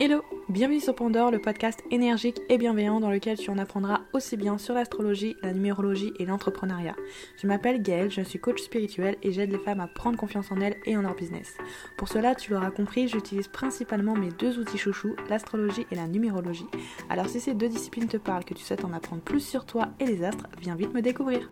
[0.00, 4.36] Hello, bienvenue sur Pandore, le podcast énergique et bienveillant dans lequel tu en apprendras aussi
[4.36, 6.94] bien sur l'astrologie, la numérologie et l'entrepreneuriat.
[7.36, 10.60] Je m'appelle Gaëlle, je suis coach spirituel et j'aide les femmes à prendre confiance en
[10.60, 11.56] elles et en leur business.
[11.96, 16.68] Pour cela, tu l'auras compris, j'utilise principalement mes deux outils chouchous, l'astrologie et la numérologie.
[17.10, 19.88] Alors si ces deux disciplines te parlent, que tu souhaites en apprendre plus sur toi
[19.98, 21.50] et les astres, viens vite me découvrir.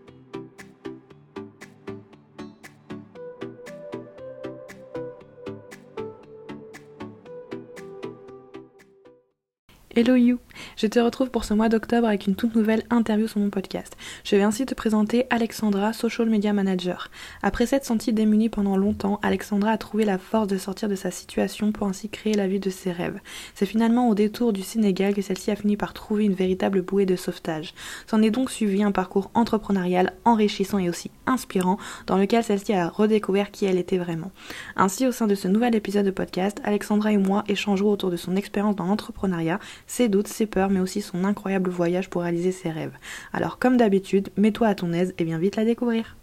[9.97, 13.41] Hello you Je te retrouve pour ce mois d'octobre avec une toute nouvelle interview sur
[13.41, 13.97] mon podcast.
[14.25, 17.11] Je vais ainsi te présenter Alexandra, Social Media Manager.
[17.43, 21.11] Après s'être sentie démunie pendant longtemps, Alexandra a trouvé la force de sortir de sa
[21.11, 23.21] situation pour ainsi créer la vie de ses rêves.
[23.55, 27.07] C'est finalement au détour du Sénégal que celle-ci a fini par trouver une véritable bouée
[27.07, 27.75] de sauvetage.
[28.07, 32.89] S'en est donc suivi un parcours entrepreneurial enrichissant et aussi inspirant dans lequel celle-ci a
[32.89, 34.33] redécouvert qui elle était vraiment.
[34.77, 38.17] Ainsi, au sein de ce nouvel épisode de podcast, Alexandra et moi échangeons autour de
[38.17, 42.71] son expérience dans l'entrepreneuriat, ses doutes, ses mais aussi son incroyable voyage pour réaliser ses
[42.71, 42.97] rêves.
[43.33, 46.17] Alors comme d'habitude, mets-toi à ton aise et viens vite la découvrir.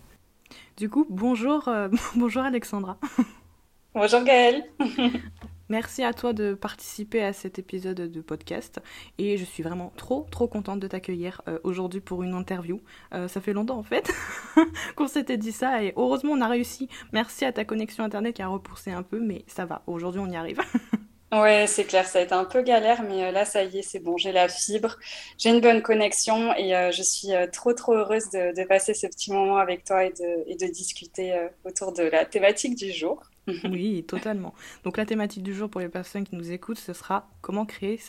[0.78, 2.98] Du coup, bonjour, euh, bonjour Alexandra.
[3.96, 4.64] Bonjour Gaëlle.
[5.70, 8.82] Merci à toi de participer à cet épisode de podcast
[9.20, 12.82] et je suis vraiment trop trop contente de t'accueillir euh, aujourd'hui pour une interview.
[13.14, 14.12] Euh, ça fait longtemps en fait
[14.96, 16.90] qu'on s'était dit ça et heureusement on a réussi.
[17.12, 20.30] Merci à ta connexion internet qui a repoussé un peu mais ça va, aujourd'hui on
[20.30, 20.60] y arrive.
[21.34, 23.82] Ouais, c'est clair, ça a été un peu galère, mais euh, là, ça y est,
[23.82, 25.00] c'est bon, j'ai la fibre,
[25.40, 29.08] j'ai une bonne connexion et euh, je suis euh, trop, trop heureuse de, passer ce
[29.08, 33.24] petit moment avec toi et de, discuter autour de la thématique du jour.
[33.64, 34.54] oui, totalement.
[34.84, 38.00] Donc la thématique du jour pour les personnes qui nous écoutent, ce sera comment créer,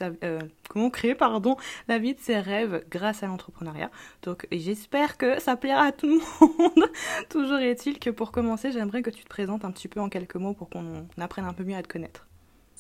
[0.69, 1.57] comment créer pardon,
[1.89, 3.91] la vie de ses rêves grâce à l'entrepreneuriat.
[4.23, 6.91] Donc j'espère que ça plaira à tout le monde.
[7.31, 10.37] Toujours est-il que pour commencer, j'aimerais que tu te présentes un petit peu en quelques
[10.37, 12.29] mots pour qu'on apprenne un peu mieux à te connaître.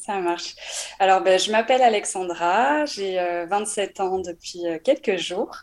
[0.04, 0.54] Ça marche.
[0.98, 3.16] Alors, ben, je m'appelle Alexandra, j'ai
[3.48, 5.56] 27 euh, ans depuis euh, quelques jours.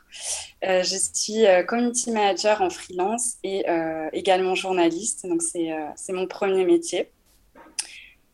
[0.63, 3.65] Euh, je suis community manager en freelance et
[4.13, 7.11] également journaliste, donc c'est mon premier métier.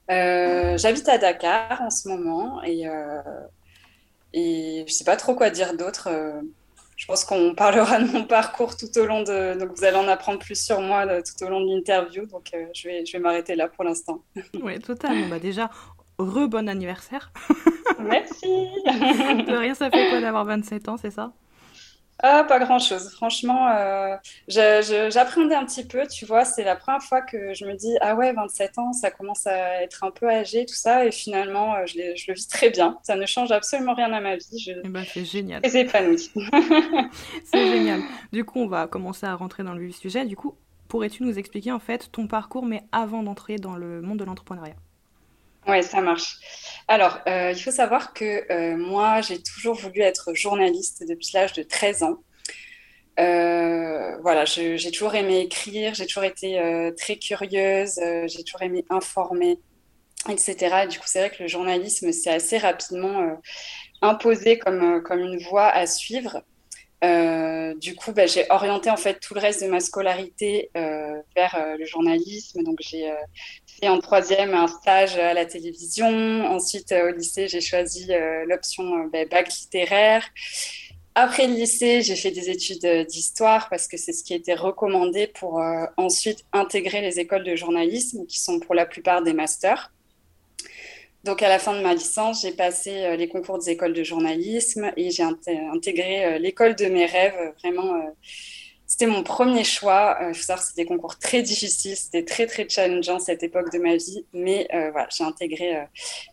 [0.08, 2.84] J'habite à Dakar en ce moment et,
[4.34, 6.10] et je ne sais pas trop quoi dire d'autre.
[6.96, 9.60] je pense qu'on parlera de mon parcours tout au long de.
[9.60, 12.26] Donc, vous allez en apprendre plus sur moi tout au long de l'interview.
[12.28, 14.24] Donc, je vais, je vais m'arrêter là pour l'instant.
[14.62, 15.28] Oui, totalement.
[15.28, 15.70] Bah, déjà,
[16.18, 17.32] re-bon anniversaire.
[18.00, 18.46] Merci.
[18.46, 21.34] de rien, ça fait quoi d'avoir 27 ans, c'est ça?
[22.20, 23.12] Ah, pas grand-chose.
[23.12, 24.16] Franchement, euh,
[24.48, 26.46] j'appréhendais un petit peu, tu vois.
[26.46, 29.84] C'est la première fois que je me dis, ah ouais, 27 ans, ça commence à
[29.84, 31.06] être un peu âgé, tout ça.
[31.06, 32.98] Et finalement, euh, je, je, le vis très bien.
[33.04, 34.60] Ça ne change absolument rien à ma vie.
[34.60, 34.72] Je...
[34.84, 35.62] Eh ben, c'est génial.
[35.62, 36.32] Très épanouie.
[37.46, 38.02] c'est génial.
[38.34, 40.26] Du coup, on va commencer à rentrer dans le vif du sujet.
[40.26, 40.56] Du coup,
[40.88, 44.76] pourrais-tu nous expliquer en fait ton parcours, mais avant d'entrer dans le monde de l'entrepreneuriat?
[45.68, 46.38] Oui, ça marche.
[46.88, 51.54] Alors, euh, il faut savoir que euh, moi, j'ai toujours voulu être journaliste depuis l'âge
[51.54, 52.18] de 13 ans.
[53.20, 56.62] Euh, voilà, j'ai toujours aimé écrire, j'ai toujours été
[56.98, 59.60] très curieuse, j'ai toujours aimé informer,
[60.30, 60.88] etc.
[60.88, 63.42] du coup, c'est vrai que le journalisme s'est assez rapidement
[64.04, 66.44] imposé comme, comme une voie à suivre.
[67.02, 71.85] Du coup, bah, j'ai orienté en fait tout le reste de ma scolarité vers le
[71.85, 72.63] journalisme.
[72.63, 73.12] Donc, j'ai
[73.80, 76.46] fait en troisième un stage à la télévision.
[76.46, 80.28] Ensuite, euh, au lycée, j'ai choisi euh, l'option euh, ben, bac littéraire.
[81.16, 85.25] Après le lycée, j'ai fait des études d'histoire parce que c'est ce qui était recommandé
[85.25, 85.59] pour
[85.97, 89.91] ensuite intégrer les écoles de journalisme, qui sont pour la plupart des masters.
[91.28, 94.92] Donc, à la fin de ma licence, j'ai passé les concours des écoles de journalisme
[94.98, 98.02] et j'ai intégré l'école de mes rêves, vraiment
[98.88, 100.18] c'était mon premier choix.
[100.22, 103.44] Euh, il faut savoir que c'était des concours très difficiles, c'était très très challengeant cette
[103.44, 104.26] époque de ma vie.
[104.32, 105.84] Mais euh, voilà, j'ai intégré euh,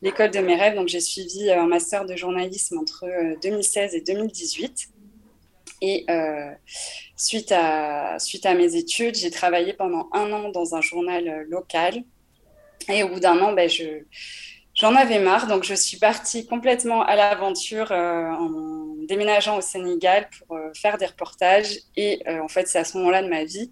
[0.03, 0.77] l'école de mes rêves.
[0.77, 3.07] Donc j'ai suivi un master de journalisme entre
[3.43, 4.89] 2016 et 2018.
[5.87, 6.07] Et
[7.17, 12.05] suite, à, suite à mes études, j'ai travaillé pendant un an dans un journal local.
[12.89, 14.05] Et au bout d'un an, ben, je,
[14.75, 20.29] J'en avais marre, donc je suis partie complètement à l'aventure euh, en déménageant au Sénégal
[20.31, 21.79] pour euh, faire des reportages.
[21.97, 23.71] Et euh, en fait, c'est à ce moment-là de ma vie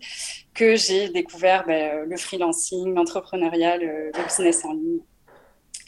[0.55, 5.01] que j'ai découvert ben, le freelancing, l'entrepreneuriat, le, business en ligne.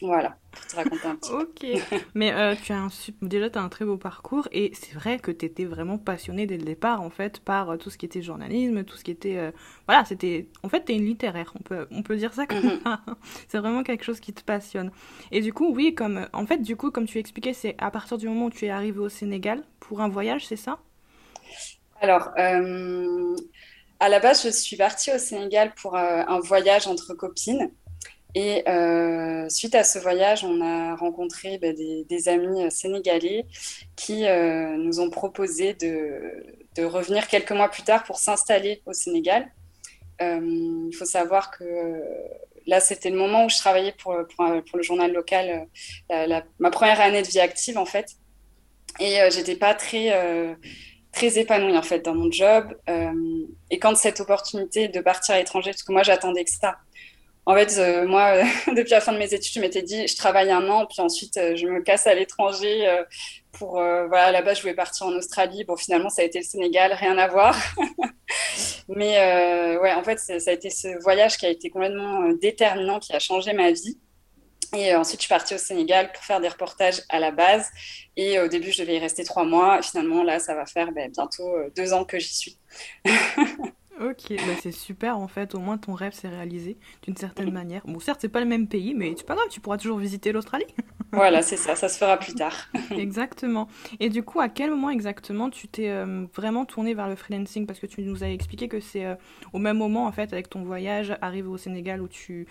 [0.05, 1.41] Voilà, pour te raconter un petit peu.
[1.41, 2.89] ok, mais euh, tu as un,
[3.23, 6.47] déjà, tu as un très beau parcours et c'est vrai que tu étais vraiment passionnée
[6.47, 9.13] dès le départ, en fait, par euh, tout ce qui était journalisme, tout ce qui
[9.13, 9.39] était...
[9.39, 9.51] Euh,
[9.87, 10.49] voilà, c'était...
[10.63, 12.81] En fait, tu es une littéraire, on peut, on peut dire ça comme mhm.
[12.85, 13.01] ça.
[13.49, 14.91] c'est vraiment quelque chose qui te passionne.
[15.33, 16.29] Et du coup, oui, comme...
[16.35, 18.71] En fait, du coup, comme tu expliquais, c'est à partir du moment où tu es
[18.71, 20.79] arrivée au Sénégal pour un voyage, c'est ça?
[22.01, 22.31] Alors...
[24.01, 27.71] À la base, je suis partie au Sénégal pour un voyage entre copines.
[28.35, 33.47] Et euh, suite à ce voyage, on a rencontré bah, des, amis sénégalais
[33.97, 34.25] qui
[34.79, 36.45] nous ont proposé de,
[36.77, 39.47] de, revenir quelques mois plus tard pour s'installer au Sénégal.
[40.21, 42.03] il faut savoir que
[42.67, 45.69] là, c'était le moment où je travaillais pour, pour, le journal local,
[46.11, 48.17] ma première année de vie active en fait.
[48.99, 50.11] Et j'étais pas très
[51.15, 52.77] très épanouie en fait dans mon job.
[52.89, 53.13] Euh,
[53.71, 56.77] et quand cette opportunité de partir à l'étranger, parce que moi j'attendais que ça.
[57.47, 58.43] En fait, euh, moi,
[58.75, 61.37] depuis la fin de mes études, je m'étais dit, je travaille un an, puis ensuite
[61.37, 63.03] euh, je me casse à l'étranger.
[63.53, 65.65] pour voilà, base, je voulais partir en Australie.
[65.65, 67.57] Bon, finalement, ça a été le Sénégal, rien à voir.
[68.89, 69.19] Mais
[69.79, 73.19] ouais, en fait, ça a été ce voyage qui a été complètement déterminant, qui a
[73.19, 73.99] changé ma vie.
[74.75, 77.69] Et euh, ensuite, je suis partie au Sénégal pour faire des reportages à la base.
[78.17, 79.81] Et au début, je devais y rester trois mois.
[79.83, 82.59] Finalement, là, ça va faire ben, bientôt euh, deux ans que j'y suis.
[84.01, 87.83] Ok, bah c'est super en fait, au moins ton rêve s'est réalisé d'une certaine manière.
[87.87, 90.33] Bon, certes, c'est pas le même pays, mais c'est pas grave, tu pourras toujours visiter
[90.33, 90.67] l'Australie.
[91.13, 92.55] voilà, c'est ça, ça se fera plus tard.
[92.91, 93.69] exactement.
[94.01, 97.67] Et du coup, à quel moment exactement tu t'es euh, vraiment tourné vers le freelancing?
[97.67, 99.15] Parce que tu nous as expliqué que c'est euh,
[99.53, 102.47] au même moment en fait, avec ton voyage, arrivé au Sénégal, où tu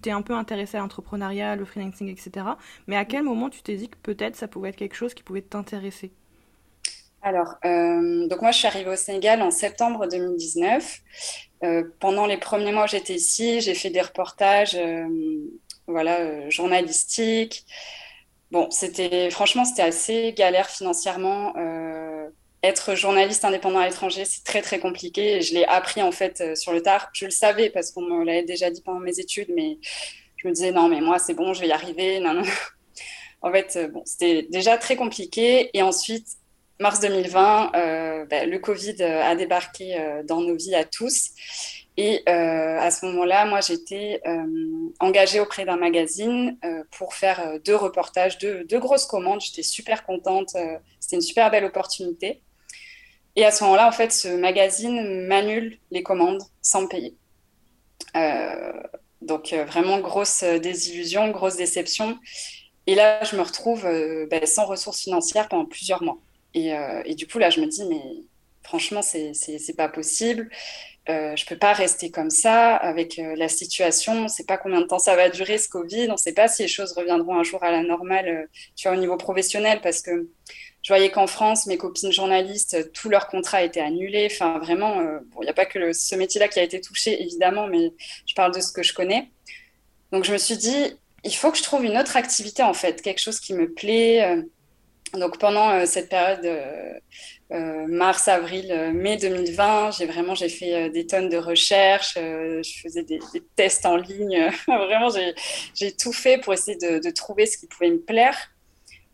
[0.00, 2.46] t'es un peu intéressé à l'entrepreneuriat, le freelancing, etc.
[2.86, 5.22] Mais à quel moment tu t'es dit que peut-être ça pouvait être quelque chose qui
[5.22, 6.12] pouvait t'intéresser?
[7.26, 11.00] Alors, euh, donc moi, je suis arrivée au Sénégal en septembre 2019.
[11.64, 15.08] Euh, pendant les premiers mois où j'étais ici, j'ai fait des reportages, euh,
[15.88, 17.66] voilà, journalistiques.
[18.52, 21.52] Bon, c'était franchement, c'était assez galère financièrement.
[22.62, 25.40] être journaliste indépendant à l'étranger, c'est très très compliqué.
[25.42, 27.10] Je l'ai appris en fait sur le tard.
[27.12, 29.78] Je le savais parce qu'on me l'avait déjà dit pendant mes études, mais
[30.36, 32.20] je me disais non, mais moi c'est bon, je vais y arriver.
[32.20, 32.42] Non, non.
[33.42, 35.70] En fait, bon, c'était déjà très compliqué.
[35.74, 36.26] Et ensuite,
[36.78, 41.30] mars 2020, euh, ben, le Covid euh, a débarqué euh, dans nos vies à tous.
[41.98, 44.20] Et à ce moment-là, moi, j'étais
[45.00, 46.58] engagée auprès d'un magazine
[46.90, 49.40] pour faire deux reportages, deux, deux grosses commandes.
[49.40, 50.50] J'étais super contente.
[51.00, 52.42] C'était une super belle opportunité.
[53.34, 57.16] Et à ce moment-là, en fait, ce magazine m'annule les commandes sans me payer.
[59.22, 62.18] donc, vraiment grosse désillusion, grosse déception.
[62.86, 63.84] Et là, je me retrouve
[64.28, 66.18] ben, sans ressources financières pendant plusieurs mois.
[66.56, 68.02] Euh, et, du coup, là, je me dis, mais
[68.62, 70.50] franchement, c'est pas possible.
[71.08, 74.12] Euh, je peux pas rester comme ça avec euh, la situation.
[74.12, 76.08] On ne sait pas combien de temps ça va durer ce Covid.
[76.08, 78.48] On ne sait pas si les choses reviendront un jour à la normale,
[78.84, 80.28] euh, au niveau professionnel, parce que
[80.82, 84.28] je voyais qu'en France, mes copines journalistes, tous leurs contrats étaient annulés.
[84.30, 85.00] Enfin, vraiment,
[85.40, 87.92] il n'y a pas que ce métier-là qui a été touché, évidemment, mais
[88.26, 89.28] je parle de ce que je connais.
[90.12, 93.02] Donc, je me suis dit, il faut que je trouve une autre activité, en fait,
[93.02, 94.44] quelque chose qui me plaît
[95.14, 96.92] donc pendant euh, cette période euh,
[97.52, 103.04] euh, mars, avril, mai 2020, j'ai vraiment j'ai fait des tonnes de recherches, je faisais
[103.04, 103.20] des,
[103.54, 105.08] tests en ligne, vraiment
[105.74, 108.36] j'ai tout fait pour essayer de, trouver ce qui pouvait me plaire.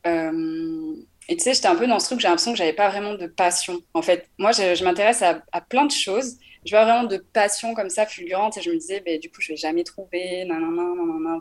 [0.07, 3.15] et tu sais, j'étais un peu dans ce truc, j'ai l'impression que j'avais pas vraiment
[3.15, 3.81] de passion.
[3.93, 6.39] En fait, moi, je, m'intéresse à, plein de choses.
[6.65, 9.41] Je vois vraiment de passion comme ça fulgurante et je me disais, bah, du coup,
[9.41, 10.45] je vais jamais trouver.
[10.47, 11.41] non, non.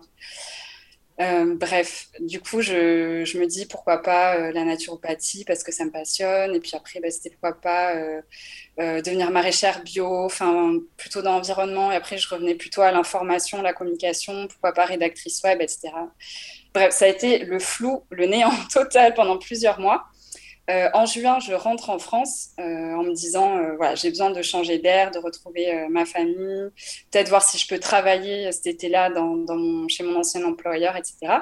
[1.22, 5.86] Euh, bref, du coup, je, me dis pourquoi pas euh, la naturopathie parce que ça
[5.86, 6.56] me passionne.
[6.56, 8.22] Et puis après, bah, c'était pourquoi pas euh,
[9.02, 11.92] devenir maraîchère bio, enfin plutôt dans l'environnement.
[11.92, 15.90] Et après, je revenais plutôt à l'information, la communication, pourquoi pas rédactrice web, etc.
[16.74, 20.06] Bref, ça a été le flou, le néant total pendant plusieurs mois.
[20.70, 24.30] Euh, en juin, je rentre en France euh, en me disant, euh, voilà, j'ai besoin
[24.30, 26.70] de changer d'air, de retrouver ma famille,
[27.12, 29.10] peut-être voir si je peux travailler cet été-là
[29.90, 31.40] chez mon ancien employeur, etc.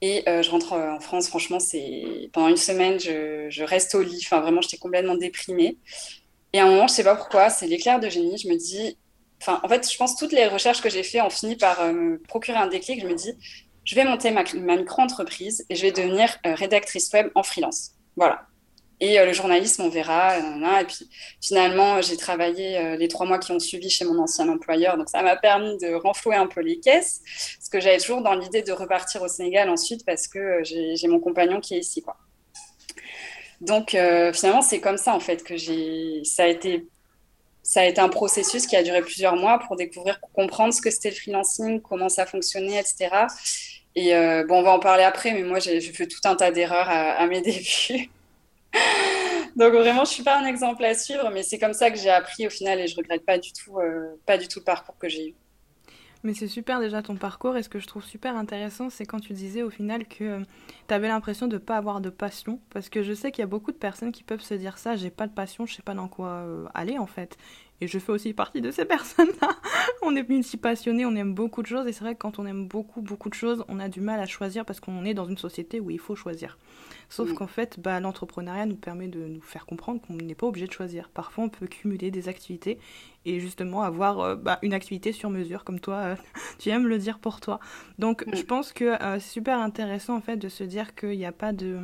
[0.00, 4.20] Et je rentre en France, franchement, c'est pendant une semaine, je, reste au lit.
[4.24, 5.76] Enfin, vraiment, j'étais complètement déprimée.
[6.52, 8.36] Et à un moment, je sais pas pourquoi, c'est l'éclair de génie.
[8.36, 8.96] Je me dis,
[9.40, 11.92] enfin, en fait, je pense que toutes les recherches que j'ai faites ont fini par
[11.92, 13.00] me procurer un déclic.
[13.00, 13.34] Je me dis,
[13.84, 14.44] je vais monter ma,
[14.76, 17.92] micro-entreprise et je vais devenir euh, rédactrice web en freelance.
[18.16, 18.46] Voilà.
[19.00, 20.34] Et euh, le journalisme, on verra.
[20.34, 21.10] Euh, et puis
[21.40, 24.96] finalement, j'ai travaillé les trois mois qui ont suivi chez mon ancien employeur.
[24.96, 27.22] Donc ça m'a permis de renflouer un peu les caisses.
[27.58, 31.18] Parce que j'avais toujours dans l'idée de repartir au Sénégal ensuite parce que j'ai mon
[31.18, 32.04] compagnon qui est ici.
[33.60, 36.22] Donc finalement, c'est comme ça en fait que j'ai.
[36.24, 36.86] Ça a été
[37.62, 40.82] ça a été un processus qui a duré plusieurs mois pour découvrir, pour comprendre ce
[40.82, 43.26] que c'était le freelancing, comment ça fonctionnait, etc.
[43.94, 46.50] Et euh, bon, on va en parler après, mais moi, j'ai fait tout un tas
[46.50, 48.10] d'erreurs à, mes débuts.
[49.56, 52.08] Donc vraiment, je suis pas un exemple à suivre, mais c'est comme ça que j'ai
[52.08, 54.96] appris au final et je regrette pas du tout, euh, pas du tout le parcours
[54.98, 55.34] que j'ai eu.
[56.24, 59.18] Mais c'est super déjà ton parcours et ce que je trouve super intéressant, c'est quand
[59.18, 60.40] tu disais au final que euh,
[60.88, 62.60] tu avais l'impression de ne pas avoir de passion.
[62.70, 64.96] Parce que je sais qu'il y a beaucoup de personnes qui peuvent se dire ça,
[64.96, 67.36] j'ai pas de passion, je sais pas dans quoi aller en fait.
[67.82, 69.48] Et je fais aussi partie de ces personnes-là.
[70.02, 71.88] on est multi passionnés, on aime beaucoup de choses.
[71.88, 74.20] Et c'est vrai que quand on aime beaucoup, beaucoup de choses, on a du mal
[74.20, 76.58] à choisir parce qu'on est dans une société où il faut choisir.
[77.08, 77.34] Sauf mm.
[77.34, 80.72] qu'en fait, bah, l'entrepreneuriat nous permet de nous faire comprendre qu'on n'est pas obligé de
[80.72, 81.08] choisir.
[81.08, 82.78] Parfois, on peut cumuler des activités
[83.24, 86.16] et justement avoir euh, bah, une activité sur mesure, comme toi, euh,
[86.60, 87.58] tu aimes le dire pour toi.
[87.98, 88.36] Donc, mm.
[88.36, 91.32] je pense que euh, c'est super intéressant en fait de se dire qu'il n'y a
[91.32, 91.80] pas de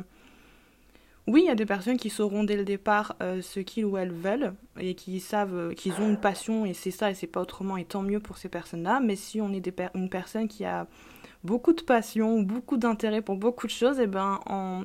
[1.29, 4.11] oui, il y a des personnes qui sauront dès le départ ce qu'ils ou elles
[4.11, 7.77] veulent et qui savent qu'ils ont une passion et c'est ça et c'est pas autrement
[7.77, 8.99] et tant mieux pour ces personnes-là.
[8.99, 10.87] Mais si on est une personne qui a
[11.43, 14.39] beaucoup de passion, beaucoup d'intérêt pour beaucoup de choses, et eh ben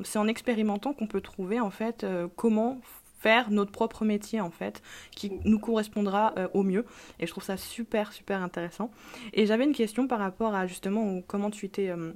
[0.05, 2.81] c'est en expérimentant qu'on peut trouver en fait euh, comment
[3.19, 6.85] faire notre propre métier en fait qui nous correspondra euh, au mieux
[7.19, 8.91] et je trouve ça super super intéressant
[9.33, 12.13] et j'avais une question par rapport à justement comment tu t'es euh,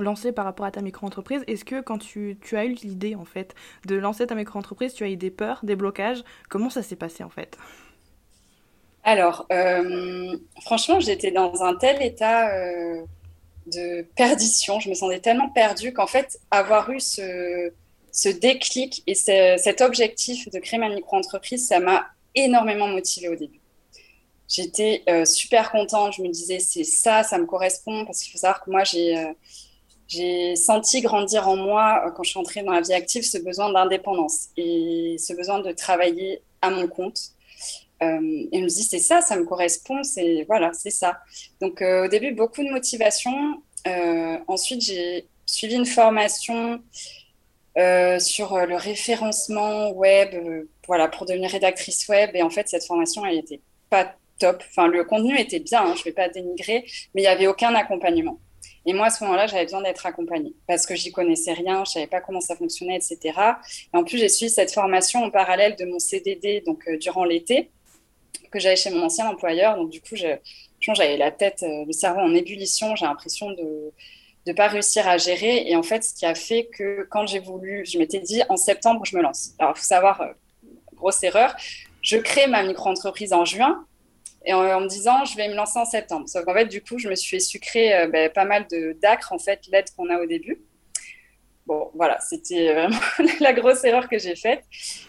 [0.00, 3.54] lancé par rapport à ta micro-entreprise est-ce que quand tu, as eu l'idée en fait
[3.86, 6.22] de lancer ta micro-entreprise tu as eu des peurs des blocages?
[6.48, 7.56] Comment ça s'est passé en fait?
[9.04, 9.46] Alors
[10.62, 12.50] franchement j'étais dans un tel état
[13.70, 14.80] de perdition.
[14.80, 17.70] Je me sentais tellement perdue qu'en fait, avoir eu ce,
[18.40, 23.60] déclic et cet objectif de créer ma micro-entreprise, ça m'a énormément motivée au début.
[24.48, 26.14] J'étais euh, super contente.
[26.16, 28.04] Je me disais, c'est ça, ça me correspond.
[28.04, 29.16] Parce qu'il faut savoir que moi, j'ai
[30.18, 33.38] euh, senti grandir en moi, euh, quand je suis entrée dans la vie active, ce
[33.38, 37.20] besoin d'indépendance et ce besoin de travailler à mon compte.
[38.02, 41.18] Euh, et me dit c'est ça, ça me correspond, c'est voilà, c'est ça.
[41.60, 43.62] Donc euh, au début beaucoup de motivation.
[44.46, 46.82] Ensuite j'ai suivi une formation
[48.18, 50.34] sur le référencement web,
[50.86, 52.30] voilà, pour devenir rédactrice web.
[52.34, 54.62] Et en fait cette formation elle était pas top.
[54.70, 57.74] Enfin le contenu était bien, hein, je vais pas dénigrer, mais il y avait aucun
[57.74, 58.38] accompagnement.
[58.86, 61.92] Et moi, à ce moment-là, j'avais besoin d'être accompagnée parce que j'y connaissais rien, je
[61.92, 63.18] savais pas comment ça fonctionnait, etc.
[63.92, 67.70] Et en plus, j'ai suivi cette formation en parallèle de mon CDD, donc durant l'été
[68.50, 69.76] que j'avais chez mon ancien employeur.
[69.76, 72.96] Donc, du coup, j'avais la tête, euh, le cerveau en ébullition.
[72.96, 73.92] J'ai l'impression de
[74.46, 75.68] ne pas réussir à gérer.
[75.70, 78.56] Et en fait, ce qui a fait que quand j'ai voulu, je m'étais dit en
[78.56, 79.50] septembre, je me lance.
[79.58, 80.32] Alors, il faut savoir, euh,
[80.94, 81.54] grosse erreur,
[82.02, 83.84] je crée ma micro-entreprise en juin
[84.44, 86.28] et en, me disant je vais me lancer en septembre.
[86.28, 88.66] Sauf qu'en fait, du coup, je me suis fait sucrer euh, ben, pas mal
[89.02, 90.62] d'acres, en fait, l'aide qu'on a au début.
[91.66, 92.98] Bon, voilà, c'était vraiment
[93.40, 94.64] la grosse erreur que j'ai faite.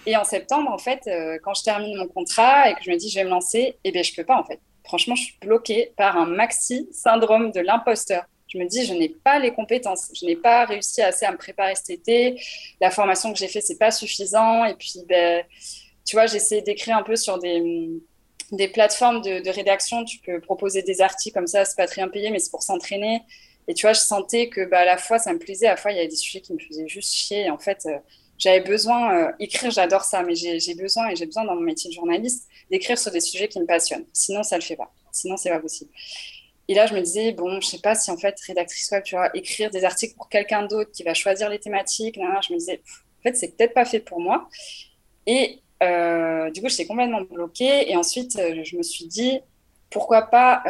[0.06, 2.98] Et en septembre, en fait, euh, quand je termine mon contrat et que je me
[2.98, 4.60] dis je vais me lancer, eh bien, je peux pas, en fait.
[4.84, 8.26] Franchement, je suis bloquée par un maxi syndrome de l'imposteur.
[8.48, 11.38] Je me dis, je n'ai pas les compétences, je n'ai pas réussi assez à me
[11.38, 12.42] préparer cet été.
[12.82, 14.66] La formation que j'ai faite, c'est pas suffisant.
[14.66, 15.46] Et puis, ben,
[16.06, 18.02] tu vois, j'essaie d'écrire un peu sur des,
[18.52, 20.04] des plateformes de, rédaction.
[20.06, 23.22] Tu peux proposer des articles comme ça, c'est pas très impayé, mais c'est pour s'entraîner.
[23.68, 25.78] Et tu vois, je sentais que bah, à la fois ça me plaisait, à la
[25.78, 27.50] fois il y avait des sujets qui me faisaient juste chier.
[27.50, 27.98] En fait, euh,
[28.38, 31.90] j'avais besoin, euh, écrire, j'adore ça, mais j'ai besoin, et j'ai besoin dans mon métier
[31.90, 34.06] de journaliste, d'écrire sur des sujets qui me passionnent.
[34.14, 34.92] Sinon, ça le fait pas.
[35.12, 35.92] Sinon, c'est pas possible.
[36.68, 39.16] Et là, je me disais, bon, je sais pas si en fait, rédactrice web, tu
[39.16, 42.58] vois, écrire des articles pour quelqu'un d'autre qui va choisir les thématiques, là, je me
[42.58, 42.82] disais,
[43.20, 44.50] en fait, c'est peut-être pas fait pour moi.
[45.28, 47.92] Et euh, du coup, j'étais complètement bloquée.
[47.92, 49.40] Et ensuite, je me suis dit,
[49.90, 50.64] pourquoi pas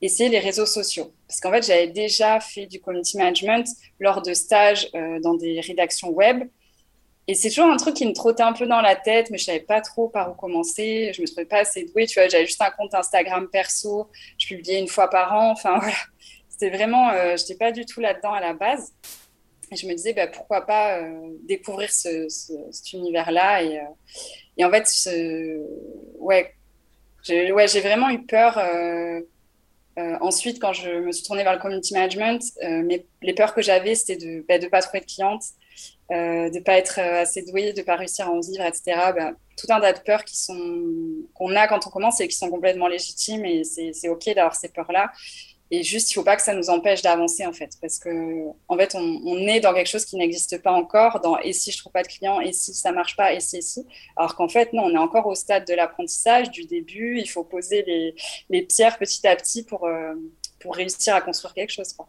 [0.00, 1.12] essayer les réseaux sociaux?
[1.28, 3.66] Parce qu'en fait, j'avais déjà fait du community management
[3.98, 6.48] lors de stages euh, dans des rédactions web.
[7.28, 9.44] Et c'est toujours un truc qui me trottait un peu dans la tête, mais je
[9.44, 11.12] savais pas trop par où commencer.
[11.12, 12.06] Je me trouvais pas assez douée.
[12.06, 14.08] Tu vois, j'avais juste un compte Instagram perso.
[14.38, 15.50] Je publiais une fois par an.
[15.50, 15.96] Enfin, voilà.
[16.48, 18.92] C'était vraiment, euh, je n'étais pas du tout là-dedans à la base.
[19.72, 23.62] Et je me disais, bah, pourquoi pas euh, découvrir ce, cet univers-là.
[23.64, 23.80] Et,
[24.56, 25.60] et, en fait, ce...
[26.18, 26.54] ouais,
[27.24, 28.58] j'ai vraiment eu peur
[29.98, 32.86] euh, ensuite, quand je me suis tournée vers le community management, euh,
[33.22, 35.44] les peurs que j'avais, c'était de ne bah, pas trouver de clientes,
[36.10, 38.82] euh, de ne pas être assez douée, de ne pas réussir à en vivre, etc.
[39.16, 40.84] Bah, tout un tas de peurs qui sont
[41.32, 44.68] qu'on a quand on commence et qui sont complètement légitimes et c'est OK d'avoir ces
[44.68, 45.10] peurs-là.
[45.70, 48.76] Et juste, il faut pas que ça nous empêche d'avancer, en fait, parce que, en
[48.76, 51.92] fait, on, est dans quelque chose qui n'existe pas encore, dans et si je trouve
[51.92, 53.84] pas de clients, et si ça marche pas, et si, et si.
[54.16, 57.18] Alors qu'en fait, non, on est encore au stade de l'apprentissage, du début.
[57.18, 58.14] Il faut poser les,
[58.48, 60.14] les pierres petit à petit pour, euh,
[60.60, 62.06] pour réussir à construire quelque chose, quoi.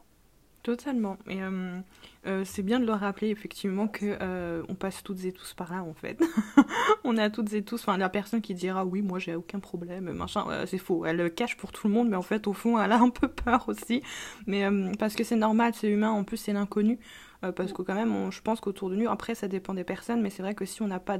[0.61, 1.17] Totalement.
[1.29, 1.79] Euh,
[2.27, 5.71] euh, c'est bien de le rappeler effectivement que euh, on passe toutes et tous par
[5.71, 6.21] là en fait.
[7.03, 10.11] on a toutes et tous, enfin la personne qui dira oui moi j'ai aucun problème,
[10.11, 11.05] machin, c'est faux.
[11.05, 13.27] Elle cache pour tout le monde, mais en fait au fond elle a un peu
[13.27, 14.01] peur aussi.
[14.45, 14.65] Mais
[14.99, 16.11] parce que c'est normal, c'est humain.
[16.11, 16.99] En plus c'est l'inconnu.
[17.43, 20.21] Euh, parce que quand même, je pense qu'autour de nous, après ça dépend des personnes,
[20.21, 21.17] mais c'est vrai que si on n'a pas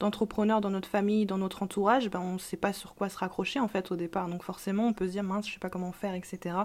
[0.00, 3.18] d'entrepreneurs dans notre famille, dans notre entourage, ben, on ne sait pas sur quoi se
[3.18, 4.28] raccrocher en fait au départ.
[4.28, 6.56] Donc forcément, on peut se dire mince, je sais pas comment faire, etc.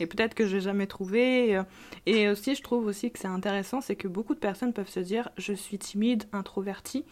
[0.00, 1.60] Et peut-être que je n'ai jamais trouvé.
[2.06, 5.00] Et aussi, je trouve aussi que c'est intéressant, c'est que beaucoup de personnes peuvent se
[5.00, 7.04] dire je suis timide, introvertie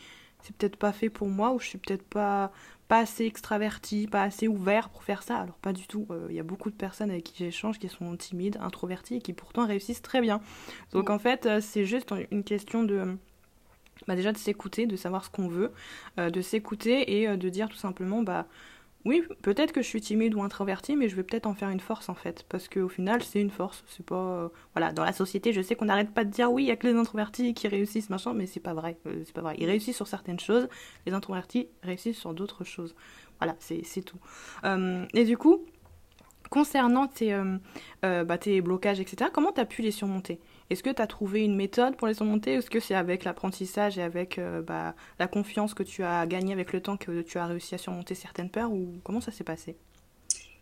[0.47, 2.53] c'est peut-être pas fait pour moi ou je suis peut-être pas
[2.89, 5.39] pas assez extraverti, pas assez ouvert pour faire ça.
[5.39, 6.07] Alors pas du tout.
[6.29, 9.33] Il y a beaucoup de personnes avec qui j'échange qui sont timides, introverties et qui
[9.33, 10.41] pourtant réussissent très bien.
[10.93, 13.17] Donc en fait, c'est juste une question de
[14.07, 15.73] bah déjà de s'écouter, de savoir ce qu'on veut,
[16.17, 18.47] de s'écouter et de dire tout simplement bah
[19.07, 21.79] oui, peut-être que je suis timide ou introvertie, mais je vais peut-être en faire une
[21.79, 23.85] force en fait, parce qu'au final, c'est une force.
[23.87, 26.65] C'est pas, euh, voilà, dans la société, je sais qu'on n'arrête pas de dire oui,
[26.65, 28.99] il y a que les introvertis qui réussissent, machin, mais c'est pas vrai.
[29.07, 29.55] Euh, c'est pas vrai.
[29.61, 30.69] Ils réussissent sur certaines choses,
[31.07, 32.97] les introvertis réussissent sur d'autres choses.
[33.39, 34.19] Voilà, c'est tout.
[34.65, 35.65] Euh, et du coup,
[36.51, 37.37] concernant tes,
[38.03, 40.41] bah, tes blocages, etc., comment tu as pu les surmonter?
[40.69, 42.55] Est-ce que tu as trouvé une méthode pour les surmonter?
[42.55, 46.53] Est-ce que c'est avec l'apprentissage et avec euh, bah, la confiance que tu as gagnée
[46.53, 49.45] avec le temps que tu as réussi à surmonter certaines peurs ou comment ça s'est
[49.45, 49.77] passé?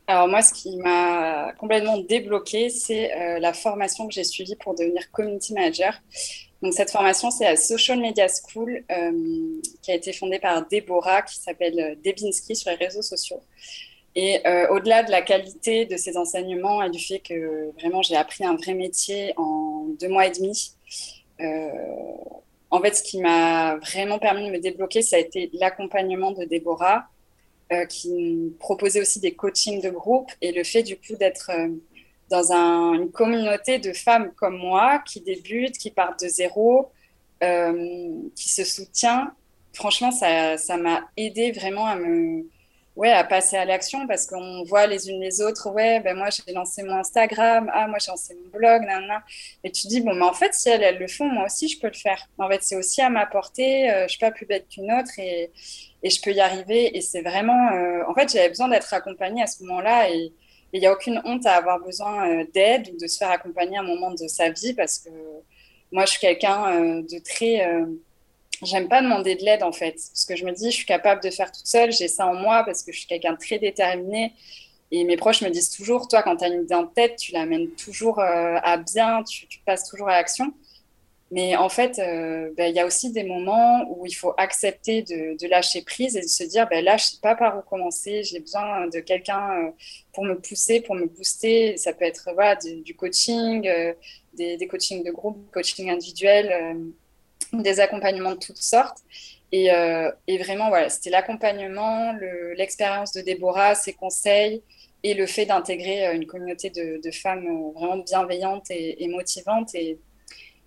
[0.06, 4.74] Alors moi, ce qui m'a complètement débloqué, c'est euh, la formation que j'ai suivie pour
[4.74, 5.98] devenir community manager.
[6.60, 11.22] Donc cette formation, c'est la Social Media School euh, qui a été fondée par Deborah,
[11.22, 13.40] qui s'appelle Debinski sur les réseaux sociaux.
[14.16, 18.14] Et euh, au-delà de la qualité de ces enseignements et du fait que vraiment j'ai
[18.14, 20.72] appris un vrai métier en deux mois et demi,
[21.40, 21.68] euh,
[22.70, 26.44] en fait, ce qui m'a vraiment permis de me débloquer, ça a été l'accompagnement de
[26.44, 27.08] Déborah,
[27.72, 31.50] euh, qui proposait aussi des coachings de groupe et le fait du coup d'être
[32.30, 36.90] dans un, une communauté de femmes comme moi qui débutent, qui partent de zéro,
[37.40, 39.34] qui se soutient.
[39.72, 42.46] Franchement, ça m'a aidé vraiment à me
[42.96, 45.70] ouais, à passer à l'action parce qu'on voit les unes les autres.
[45.70, 49.22] Ouais, ben moi j'ai lancé mon Instagram, ah moi j'ai lancé mon blog, nan,
[49.64, 51.88] Et tu dis bon, mais en fait si elles, le font, moi aussi je peux
[51.88, 52.28] le faire.
[52.38, 53.90] En fait, c'est aussi à ma portée.
[53.90, 55.50] Euh, je suis pas plus bête qu'une autre et,
[56.02, 56.96] et je peux y arriver.
[56.96, 60.32] Et c'est vraiment, euh, en fait, j'avais besoin d'être accompagnée à ce moment-là et
[60.72, 63.76] il n'y a aucune honte à avoir besoin euh, d'aide ou de se faire accompagner
[63.78, 65.10] à un moment de sa vie parce que
[65.92, 67.64] moi je suis quelqu'un de très
[68.64, 69.92] j'aime pas demander de l'aide en fait.
[69.94, 72.34] Parce que je me dis, je suis capable de faire toute seule, j'ai ça en
[72.34, 74.32] moi parce que je suis quelqu'un de très déterminé.
[74.90, 77.32] Et mes proches me disent toujours, toi, quand tu as une idée en tête, tu
[77.32, 80.52] l'amènes toujours euh, à bien, tu, passes toujours à l'action.
[81.30, 85.02] Mais en fait, euh, ben, il y a aussi des moments où il faut accepter
[85.02, 88.22] de, lâcher prise et de se dire, ben, là, je sais pas par où commencer,
[88.22, 89.70] j'ai besoin de quelqu'un euh,
[90.12, 91.76] pour me pousser, pour me booster.
[91.76, 93.68] Ça peut être voilà, du, coaching,
[94.34, 96.94] des, des, coachings de groupe, coaching individuel
[97.52, 98.98] des accompagnements de toutes sortes.
[99.56, 102.12] Et, euh, et vraiment, voilà, c'était l'accompagnement,
[102.56, 104.62] l'expérience de Déborah, ses conseils
[105.04, 109.72] et le fait d'intégrer euh, une communauté de, femmes euh, vraiment bienveillantes et, motivantes.
[109.76, 110.00] Et,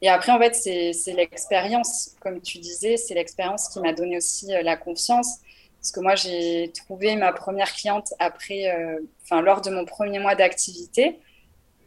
[0.02, 4.48] et, après, en fait, c'est l'expérience, comme tu disais, c'est l'expérience qui m'a donné aussi
[4.48, 5.40] la confiance.
[5.82, 8.74] Parce que moi, j'ai trouvé ma première cliente après,
[9.24, 11.20] enfin, lors de mon premier mois d'activité.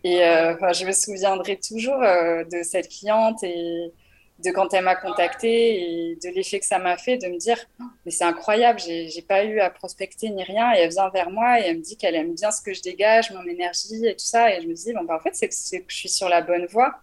[0.05, 3.90] Et je me souviendrai toujours de cette cliente et,
[4.44, 7.59] de quand elle m'a contactée et de l'effet que ça m'a fait de me dire
[8.05, 10.72] mais c'est incroyable j'ai pas eu à prospecter ni rien.
[10.74, 12.83] Et elle vient vers moi et elle me dit qu'elle aime bien ce que je
[12.83, 14.55] dégage mon énergie et tout ça.
[14.55, 15.48] Et je me dis bon bah en fait c'est
[15.81, 16.94] que, je suis sur la bonne voie.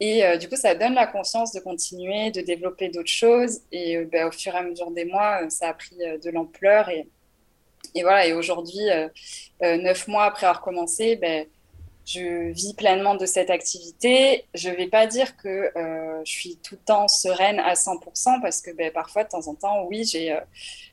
[0.00, 3.60] Et euh, du coup ça donne la conscience de continuer de développer d'autres choses.
[3.72, 6.30] Et euh, bah, au fur et à mesure des mois euh, ça a pris de
[6.30, 6.88] l'ampleur.
[6.88, 7.08] Et,
[7.94, 8.26] et voilà.
[8.26, 8.80] Et aujourd'hui
[9.62, 11.46] neuf mois après avoir commencé ben
[12.12, 14.44] je vis pleinement de cette activité.
[14.54, 18.40] Je ne vais pas dire que euh, je suis tout le temps sereine à 100%
[18.42, 20.40] parce que ben, parfois, de temps en temps, oui, j'ai euh,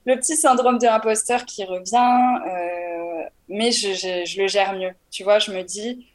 [0.05, 4.91] le petit syndrome de l'imposteur qui revient, euh, mais je, le gère mieux.
[5.09, 6.07] Tu vois, je me dis,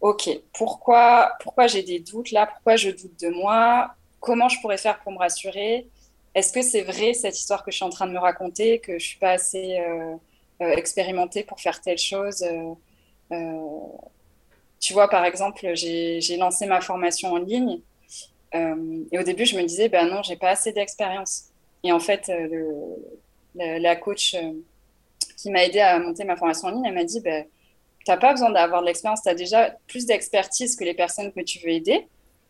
[0.00, 2.46] OK, pourquoi, pourquoi j'ai des doutes là?
[2.46, 3.94] Pourquoi je doute de moi?
[4.18, 5.86] Comment je pourrais faire pour me rassurer?
[6.34, 8.92] Est-ce que c'est vrai cette histoire que je suis en train de me raconter, que
[8.92, 9.80] je ne suis pas assez
[10.60, 12.44] expérimentée pour faire telle chose
[14.80, 17.80] tu vois, par exemple, j'ai lancé ma formation en ligne
[18.54, 21.44] euh, et au début, je me disais, ben non, j'ai pas assez d'expérience.
[21.84, 22.96] Et en fait, euh,
[23.54, 24.52] la, coach euh,
[25.36, 27.44] qui m'a aidé à monter ma formation en ligne, elle m'a dit, ben,
[28.04, 31.32] tu n'as pas besoin d'avoir de l'expérience, tu as déjà plus d'expertise que les personnes
[31.32, 32.06] que tu veux aider.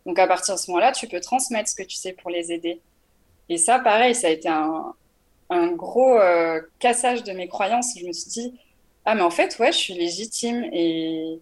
[0.07, 2.53] Donc, à partir de ce moment-là, tu peux transmettre ce que tu sais pour les
[2.53, 2.81] aider.
[3.49, 4.95] Et ça, pareil, ça a été un,
[5.51, 6.19] un gros
[6.79, 7.95] cassage de mes croyances.
[7.99, 8.55] Je me suis dit,
[9.05, 11.41] ah, mais en fait, ouais, je suis légitime et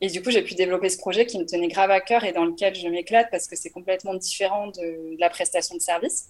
[0.00, 2.32] et du coup, j'ai pu développer ce projet qui me tenait grave à cœur et
[2.32, 6.28] dans lequel je m'éclate parce que c'est complètement différent de, la prestation de service.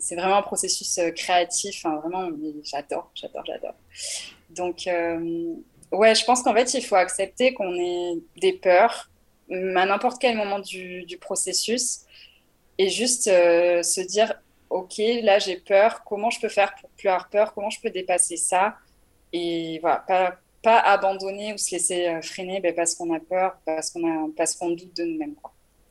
[0.00, 2.28] C'est vraiment un processus euh, créatif, hein, vraiment,
[2.64, 3.74] j'adore, j'adore, j'adore.
[4.50, 5.54] Donc, euh,
[5.92, 9.10] ouais, je pense qu'en fait, il faut accepter qu'on ait des peurs
[9.50, 12.00] à n'importe quel moment du, processus
[12.76, 14.34] et juste euh, se dire,
[14.68, 17.90] OK, là, j'ai peur, comment je peux faire pour plus avoir peur, comment je peux
[17.90, 18.76] dépasser ça?
[19.32, 20.36] Et voilà, pas,
[20.74, 24.96] abandonner ou se laisser euh, freiner ben, parce qu'on a peur, parce qu'on qu'on doute
[24.96, 25.34] de nous-mêmes.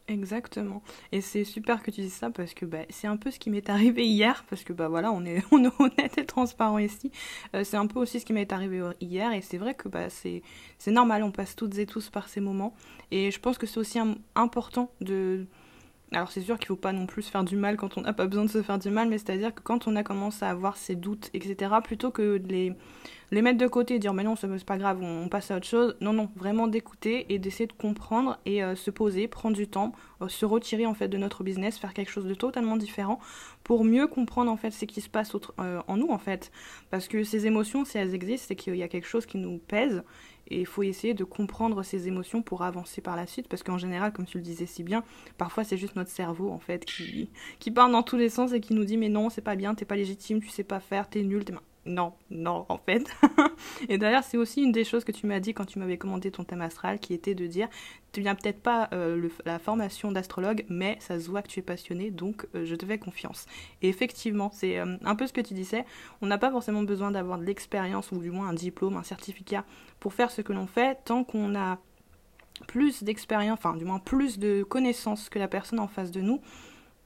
[0.07, 0.83] Exactement.
[1.11, 3.49] Et c'est super que tu dises ça parce que bah, c'est un peu ce qui
[3.49, 7.11] m'est arrivé hier, parce que bah voilà, on est, on est honnête et transparent ici.
[7.55, 10.09] Euh, c'est un peu aussi ce qui m'est arrivé hier, et c'est vrai que bah,
[10.09, 10.41] c'est
[10.88, 12.75] normal, on passe toutes et tous par ces moments.
[13.11, 13.99] Et je pense que c'est aussi
[14.35, 15.47] important de,
[16.11, 18.13] alors c'est sûr qu'il ne faut pas non plus faire du mal quand on n'a
[18.13, 20.49] pas besoin de se faire du mal, mais c'est-à-dire que quand on a commencé à
[20.49, 22.73] avoir ces doutes, etc., plutôt que de les,
[23.31, 25.65] les mettre de côté et dire mais non, c'est pas grave, on, passe à autre
[25.65, 29.67] chose, non, non, vraiment d'écouter et d'essayer de comprendre et euh, se poser, prendre du
[29.67, 33.19] temps, euh, se retirer en fait de notre business, faire quelque chose de totalement différent
[33.63, 36.51] pour mieux comprendre en fait ce qui se passe euh, en nous en fait.
[36.91, 39.57] Parce que ces émotions, si elles existent, c'est qu'il y a quelque chose qui nous
[39.57, 40.03] pèse
[40.47, 43.77] et il faut essayer de comprendre ces émotions pour avancer par la suite, parce qu'en
[43.77, 45.03] général, comme tu le disais si bien,
[45.38, 47.29] parfois c'est juste notre cerveau en fait qui,
[47.60, 49.86] qui dans tous les sens et qui nous dit mais non, c'est pas bien, t'es
[49.86, 51.53] pas légitime, tu sais pas faire, t'es nul, t'es
[51.86, 53.06] non, non, en fait.
[53.89, 56.32] et d'ailleurs, c'est aussi une des choses que tu m'as dit quand tu m'avais commandé
[56.32, 57.67] ton thème astral, qui était de dire,
[58.12, 61.63] tu viens peut-être pas euh, la formation d'astrologue, mais ça se voit que tu es
[61.63, 63.45] passionné, donc euh, je te fais confiance.
[63.84, 65.86] Et effectivement, c'est euh, un peu ce que tu disais,
[66.21, 69.63] on n'a pas forcément besoin d'avoir de l'expérience, ou du moins un diplôme, un certificat,
[70.00, 71.78] pour faire ce que l'on fait, tant qu'on a
[72.67, 76.41] plus d'expérience, enfin du moins plus de connaissances que la personne en face de nous,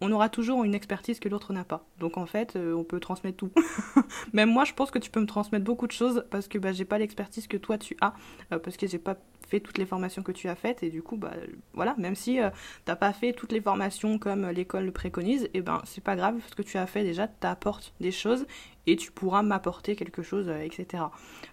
[0.02, 1.86] on aura toujours une expertise que l'autre n'a pas.
[2.00, 3.52] Donc en fait, euh, on peut transmettre tout.
[4.34, 6.72] Même moi, je pense que tu peux me transmettre beaucoup de choses parce que bah,
[6.72, 8.14] j'ai pas l'expertise que toi tu as,
[8.54, 9.18] euh, parce que j'ai pas
[9.50, 11.34] fait toutes les formations que tu as faites et du coup bah
[11.74, 12.52] voilà même si euh,
[12.86, 16.16] t'as pas fait toutes les formations comme l'école le préconise et eh ben c'est pas
[16.16, 18.46] grave ce que tu as fait déjà t'apporte des choses
[18.88, 21.04] et tu pourras m'apporter quelque chose, euh, etc.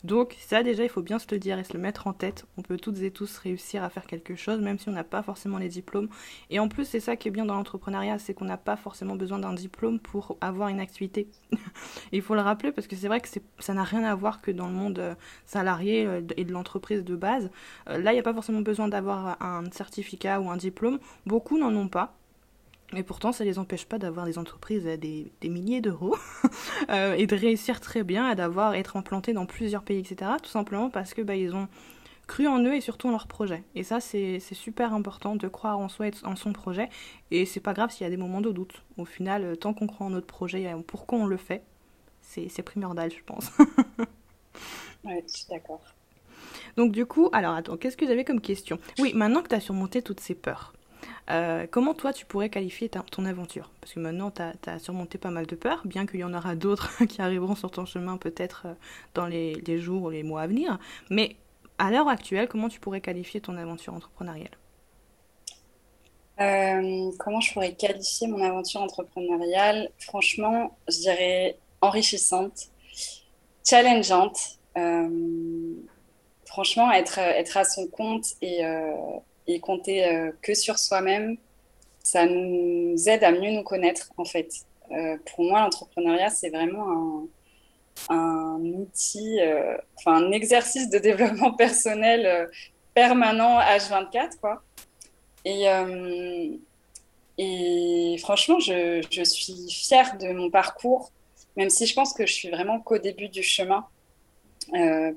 [0.04, 2.46] Donc ça déjà, il faut bien se le dire et se le mettre en tête.
[2.56, 5.22] On peut toutes et tous réussir à faire quelque chose, même si on n'a pas
[5.22, 6.08] forcément les diplômes.
[6.50, 9.16] Et en plus, c'est ça qui est bien dans l'entrepreneuriat, c'est qu'on n'a pas forcément
[9.16, 11.28] besoin d'un diplôme pour avoir une activité.
[12.12, 14.50] il faut le rappeler parce que c'est vrai que ça n'a rien à voir que
[14.50, 17.50] dans le monde euh, salarié euh, et de l'entreprise de base.
[17.86, 20.98] Là, il n'y a pas forcément besoin d'avoir un certificat ou un diplôme.
[21.26, 22.16] Beaucoup n'en ont pas.
[22.94, 26.16] Et pourtant, ça ne les empêche pas d'avoir des entreprises à des, milliers d'euros
[26.90, 30.32] euh, et de réussir très bien à d'avoir être implantés dans plusieurs pays, etc.
[30.42, 31.68] Tout simplement parce que bah, ils ont
[32.26, 33.64] cru en eux et surtout en leur projet.
[33.74, 36.88] Et ça, c'est super important de croire en soi et en son projet.
[37.30, 38.82] Et c'est pas grave s'il y a des moments de doute.
[38.98, 41.62] Au final, euh, tant qu'on croit en notre projet et pourquoi on le fait,
[42.22, 43.50] c'est primordial, je pense.
[45.04, 45.80] ouais, je suis d'accord.
[46.76, 48.78] Donc du coup, alors attends, qu'est-ce que j'avais comme question?
[48.98, 50.74] Oui, maintenant que tu as surmonté toutes ces peurs,
[51.30, 53.70] euh, comment toi tu pourrais qualifier ton aventure?
[53.80, 56.54] Parce que maintenant tu as, surmonté pas mal de peurs, bien qu'il y en aura
[56.54, 58.74] d'autres qui arriveront sur ton chemin peut-être euh,
[59.14, 60.78] dans les, jours ou les mois à venir.
[61.10, 61.36] Mais
[61.78, 64.50] à l'heure actuelle, comment tu pourrais qualifier ton aventure entrepreneuriale?
[66.40, 69.90] Euh, Comment je pourrais qualifier mon aventure entrepreneuriale?
[69.98, 72.68] Franchement, je dirais enrichissante,
[73.64, 74.58] challengeante.
[76.44, 78.64] franchement, être, être à son compte et
[79.46, 81.36] et compter euh, que sur soi-même,
[82.02, 84.48] ça nous aide à mieux nous connaître en fait.
[84.92, 87.26] Euh, pour moi, l'entrepreneuriat, c'est vraiment
[88.08, 92.48] un, outil, euh, enfin un exercice de développement personnel
[92.94, 94.62] permanent H24 quoi.
[97.38, 101.12] Et, franchement, je, suis fière de mon parcours,
[101.56, 103.86] même si je pense que je suis vraiment qu'au début du chemin,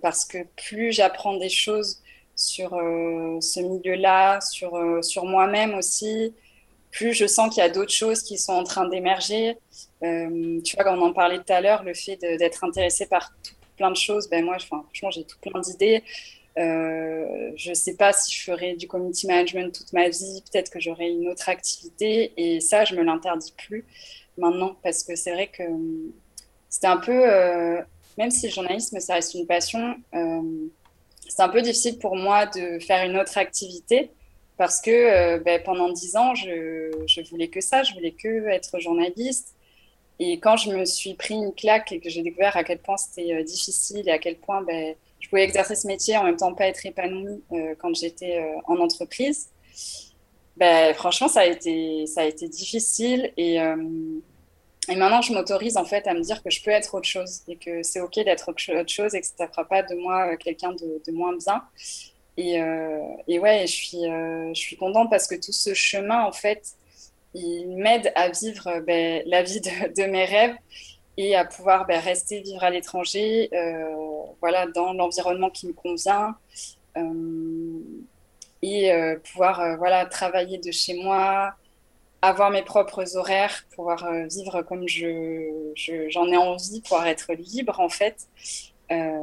[0.02, 2.02] parce que plus j'apprends des choses,
[2.40, 6.34] sur euh, ce milieu-là, sur, euh, sur moi-même aussi.
[6.90, 9.58] Plus je sens qu'il y a d'autres choses qui sont en train d'émerger.
[10.04, 13.34] Euh, tu vois, quand on en parlait tout à l'heure, le fait d'être intéressé par
[13.78, 16.04] plein de choses, ben moi, franchement, j'ai tout plein d'idées.
[16.56, 20.80] je ne sais pas si je ferai du community management toute ma vie, peut-être que
[20.80, 22.34] j'aurai une autre activité.
[22.38, 23.86] Et ça, je me l'interdis plus
[24.38, 25.64] maintenant parce que c'est vrai que
[26.70, 27.22] c'était un peu,
[28.18, 29.96] même si le journalisme, ça reste une passion,
[31.30, 34.12] c'est un peu difficile pour moi de faire une autre activité
[34.58, 38.50] parce que euh, ben, pendant dix ans, je, je voulais que ça, je voulais que
[38.50, 39.56] être journaliste.
[40.20, 42.98] Et quand je me suis pris une claque et que j'ai découvert à quel point
[42.98, 46.36] c'était euh, difficile et à quel point ben, je pouvais exercer ce métier en même
[46.36, 49.50] temps pas être épanouie euh, quand j'étais en entreprise,
[50.58, 53.32] ben, franchement, ça a été, ça a été difficile.
[53.38, 53.60] Et,
[54.90, 57.42] et maintenant, je m'autorise en fait à me dire que je peux être autre chose
[57.48, 60.34] et que c'est ok d'être autre chose et que ça ne fera pas de moi
[60.34, 61.64] euh, quelqu'un de, moins bien.
[62.38, 66.24] Et, euh, et ouais, je suis, euh, je suis contente parce que tout ce chemin,
[66.24, 66.64] en fait,
[67.36, 70.56] il m'aide à vivre ben, la vie de, mes rêves
[71.18, 73.50] et à pouvoir ben, rester vivre à l'étranger,
[74.40, 76.36] voilà, dans l'environnement qui me convient
[78.62, 78.92] et
[79.32, 81.54] pouvoir voilà, travailler de chez moi,
[82.22, 85.72] avoir mes propres horaires, pouvoir euh, vivre comme je,
[86.10, 88.28] j'en ai envie, pouvoir être libre en fait.
[88.92, 89.18] Euh,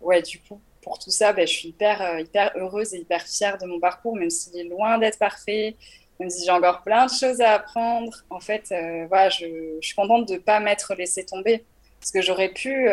[0.00, 3.22] ouais, du coup, pour tout ça, ben, je suis hyper, euh, hyper heureuse et hyper
[3.22, 5.76] fière de mon parcours, même s'il est loin d'être parfait.
[6.20, 8.24] même si j'ai encore plein de choses à apprendre.
[8.30, 8.72] En fait,
[9.08, 9.46] voilà, je,
[9.80, 11.64] je, suis contente de ne pas m'être laissée tomber.
[12.00, 12.88] Parce que j'aurais pu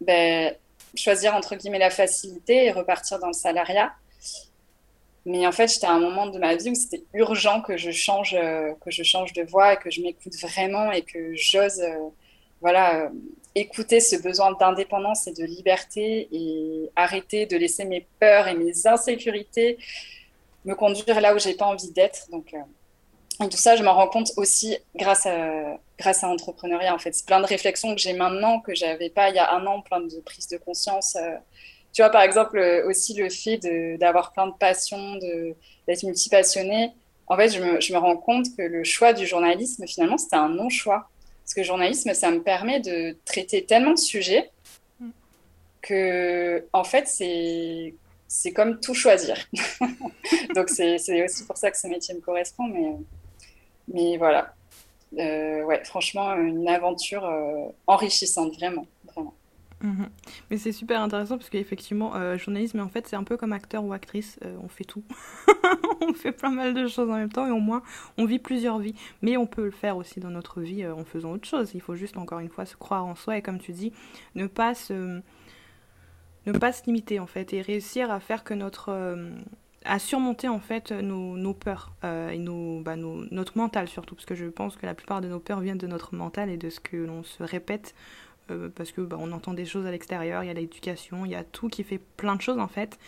[0.00, 0.54] ben,
[0.94, 3.92] choisir entre guillemets la facilité et repartir dans le salariat.
[5.26, 7.90] Mais en fait, j'étais à un moment de ma vie où c'était urgent que je
[7.90, 11.80] change, euh, que je change de voix et que je m'écoute vraiment et que j'ose,
[11.80, 12.08] euh,
[12.60, 13.08] voilà, euh,
[13.56, 18.86] écouter ce besoin d'indépendance et de liberté et arrêter de laisser mes peurs et mes
[18.86, 19.78] insécurités
[20.64, 22.30] me conduire là où j'ai pas envie d'être.
[22.30, 22.54] Donc,
[23.42, 26.94] et tout ça, je m'en rends compte aussi grâce à, grâce à l'entrepreneuriat.
[26.94, 29.52] En fait, c'est plein de réflexions que j'ai maintenant que j'avais pas il y a
[29.54, 31.16] un an, plein de prises de conscience.
[31.96, 33.56] Tu vois, par exemple, euh, aussi le fait
[33.98, 36.92] d'avoir plein de passions, d'être multipassionné.
[37.26, 40.36] En fait, je me, je me, rends compte que le choix du journalisme, finalement, c'était
[40.36, 41.08] un non-choix.
[41.42, 44.50] Parce que le journalisme, ça me permet de traiter tellement de sujets
[45.80, 47.94] que, en fait, c'est
[48.28, 49.38] c'est comme tout choisir.
[50.54, 52.64] Donc, c'est aussi pour ça que ce métier me correspond.
[52.64, 52.92] Mais
[53.88, 54.52] mais voilà.
[55.18, 58.86] Euh, ouais, franchement, une aventure euh, enrichissante, vraiment.
[59.82, 60.08] Mhm.
[60.50, 63.84] Mais c'est super intéressant parce qu'effectivement, euh, journalisme, en fait, c'est un peu comme acteur
[63.84, 65.04] ou actrice, euh, on fait tout.
[66.00, 67.82] on fait plein mal de choses en même temps et au moins,
[68.16, 68.94] on vit plusieurs vies.
[69.22, 71.72] Mais on peut le faire aussi dans notre vie en faisant autre chose.
[71.74, 73.92] Il faut juste, encore une fois, se croire en soi et comme tu dis,
[74.34, 75.20] ne pas se,
[76.46, 78.90] ne pas se limiter en fait et réussir à faire que notre
[79.86, 84.26] à surmonter en fait nos, peurs euh, et nos, bah, nos, notre mental surtout parce
[84.26, 86.70] que je pense que la plupart de nos peurs viennent de notre mental et de
[86.70, 87.94] ce que l'on se répète
[88.50, 91.32] euh, parce que bah, on entend des choses à l'extérieur, il y a l'éducation, il
[91.32, 92.98] y a tout qui fait plein de choses en fait.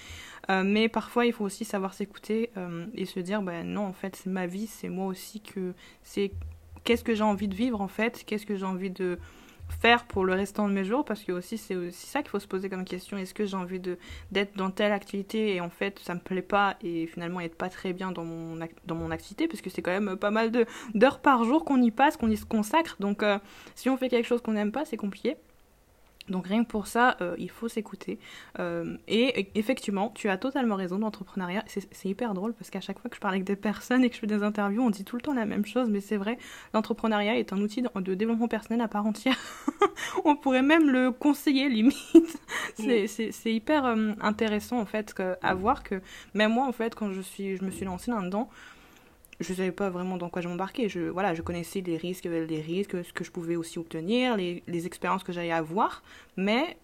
[0.50, 2.50] Euh, mais parfois il faut aussi savoir s'écouter
[2.94, 6.32] et se dire bah, non en fait c'est ma vie, c'est moi aussi que c'est
[6.84, 9.18] qu'est-ce que j'ai envie de vivre en fait, qu'est-ce que j'ai envie de
[9.68, 12.40] faire pour le restant de mes jours parce que aussi c'est aussi ça qu'il faut
[12.40, 13.16] se poser comme question.
[13.16, 13.98] Est-ce que j'ai envie de
[14.32, 17.68] d'être dans telle activité et en fait ça me plaît pas et finalement être pas
[17.68, 20.66] très bien dans mon dans mon activité parce que c'est quand même pas mal de
[20.94, 22.96] d'heures par jour qu'on y passe qu'on y se consacre.
[23.00, 23.38] Donc euh,
[23.74, 25.36] si on fait quelque chose qu'on n'aime pas c'est compliqué
[26.30, 28.18] donc rien que pour ça, euh, il faut s'écouter.
[28.58, 33.10] Euh, et effectivement, tu as totalement raison, l'entrepreneuriat, c'est hyper drôle parce qu'à chaque fois
[33.10, 35.16] que je parle avec des personnes et que je fais des interviews, on dit tout
[35.16, 36.38] le temps la même chose, mais c'est vrai,
[36.74, 39.36] l'entrepreneuriat est un outil de, développement personnel à part entière.
[40.24, 41.96] on pourrait même le conseiller limite.
[42.76, 46.00] c'est hyper euh, intéressant en fait à voir que
[46.34, 48.48] même moi en fait quand je, suis, je me suis lancée là-dedans,
[49.40, 50.88] je savais pas vraiment dans quoi je m'embarquais.
[50.88, 54.62] Je, voilà, je connaissais les risques, les risques, ce que je pouvais aussi obtenir, les,
[54.66, 56.02] les expériences que j'allais avoir,
[56.36, 56.76] mais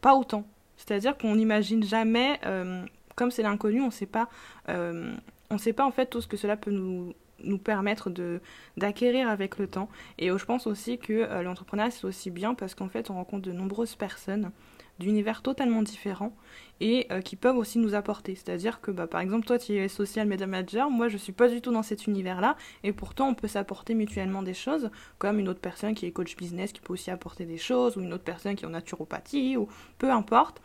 [0.00, 0.46] pas autant.
[0.76, 2.84] C'est-à-dire qu'on n'imagine jamais, euh,
[3.16, 4.28] comme c'est l'inconnu, on ne sait pas,
[4.68, 5.12] euh,
[5.50, 8.40] on sait pas en fait tout ce que cela peut nous nous permettre de
[8.76, 12.74] d'acquérir avec le temps et je pense aussi que euh, l'entrepreneuriat c'est aussi bien parce
[12.74, 14.50] qu'en fait on rencontre de nombreuses personnes
[14.98, 16.34] d'univers totalement différents
[16.80, 18.34] et euh, qui peuvent aussi nous apporter.
[18.34, 21.48] C'est-à-dire que, bah, par exemple, toi, tu es social media manager, moi, je suis pas
[21.48, 25.48] du tout dans cet univers-là, et pourtant, on peut s'apporter mutuellement des choses, comme une
[25.48, 28.24] autre personne qui est coach business qui peut aussi apporter des choses, ou une autre
[28.24, 30.60] personne qui est en naturopathie, ou peu importe.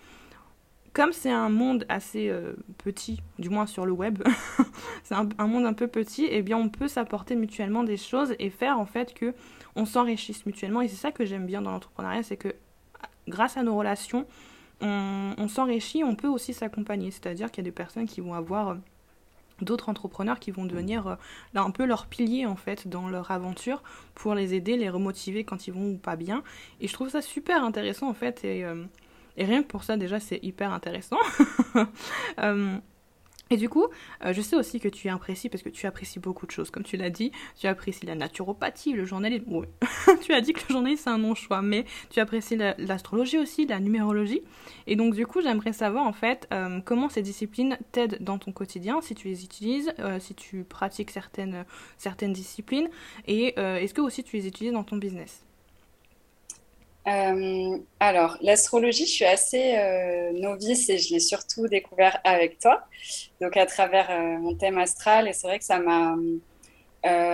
[0.93, 4.21] Comme c'est un monde assez euh, petit, du moins sur le web,
[5.03, 8.35] c'est un, monde un peu petit, et eh bien on peut s'apporter mutuellement des choses
[8.37, 9.33] et faire en fait que
[9.75, 10.81] on s'enrichisse mutuellement.
[10.81, 12.53] Et c'est ça que j'aime bien dans l'entrepreneuriat, c'est que
[13.27, 14.25] grâce à nos relations,
[14.81, 17.11] on, s'enrichit, on peut aussi s'accompagner.
[17.11, 18.75] C'est-à-dire qu'il y a des personnes qui vont avoir euh,
[19.61, 21.15] d'autres entrepreneurs qui vont devenir euh,
[21.55, 23.81] un peu leur pilier en fait dans leur aventure
[24.13, 26.43] pour les aider, les remotiver quand ils vont ou pas bien.
[26.81, 28.83] Et je trouve ça super intéressant en fait et, euh,
[29.37, 31.19] et rien que pour ça déjà c'est hyper intéressant.
[33.53, 33.85] Et du coup,
[34.25, 36.71] euh, je sais aussi que tu es apprécies parce que tu apprécies beaucoup de choses.
[36.71, 39.43] Comme tu l'as dit, tu apprécies la naturopathie, le journalisme.
[40.23, 43.79] Tu as dit que le journalisme c'est un non-choix, mais tu apprécies l'astrologie aussi, la
[43.79, 44.41] numérologie.
[44.87, 48.51] Et donc, du coup, j'aimerais savoir en fait euh, comment ces disciplines t'aident dans ton
[48.51, 51.63] quotidien, si tu les utilises, euh, si tu pratiques certaines,
[51.99, 52.89] certaines disciplines,
[53.27, 55.45] et est-ce que aussi tu les utilises dans ton business?
[57.05, 62.85] Euh, alors, l'astrologie, je suis assez euh, novice et je l'ai surtout découvert avec toi,
[63.41, 65.27] donc à travers euh, mon thème astral.
[65.27, 66.15] Et c'est vrai que ça m'a,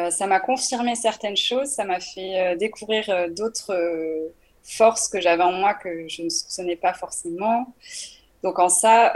[0.10, 4.32] ça m'a confirmé certaines choses, ça m'a fait découvrir d'autres
[4.64, 7.74] forces que j'avais en moi que je ne soupçonnais pas forcément.
[8.42, 9.14] Donc en ça,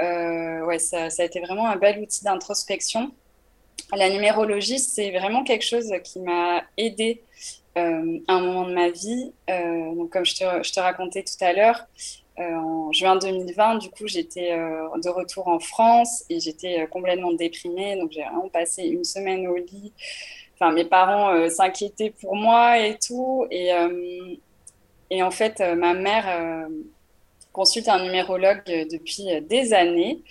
[0.66, 3.12] ouais, ça, ça, a été vraiment un bel outil d'introspection.
[3.96, 7.24] La numérologie, c'est vraiment quelque chose qui m'a aidé
[7.76, 9.34] euh, un moment de ma vie.
[9.50, 11.88] Euh, donc, comme je te, racontais tout à l'heure,
[12.40, 17.96] euh, en juin 2020, du coup, j'étais de retour en France et j'étais complètement déprimée.
[17.98, 19.92] Donc, j'ai vraiment passé une semaine au lit.
[20.56, 23.48] Enfin, mes parents s'inquiétaient pour moi et tout.
[23.50, 23.72] Et,
[25.10, 26.68] et en fait, ma mère
[27.52, 30.22] consulte un numérologue depuis des années,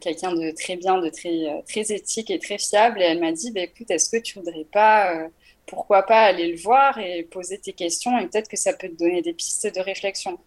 [0.00, 3.02] quelqu'un de très bien, de très, très éthique et très fiable.
[3.02, 5.28] Et elle m'a dit, bah, écoute, est-ce que tu voudrais pas,
[5.70, 8.96] pourquoi pas aller le voir et poser tes questions et peut-être que ça peut te
[8.96, 10.38] donner des pistes de réflexion.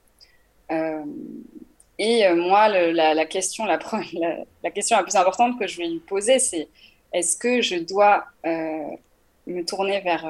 [2.00, 6.68] et moi, la, question, la, plus importante que je vais lui poser, c'est
[7.14, 10.26] est-ce que je dois me tourner vers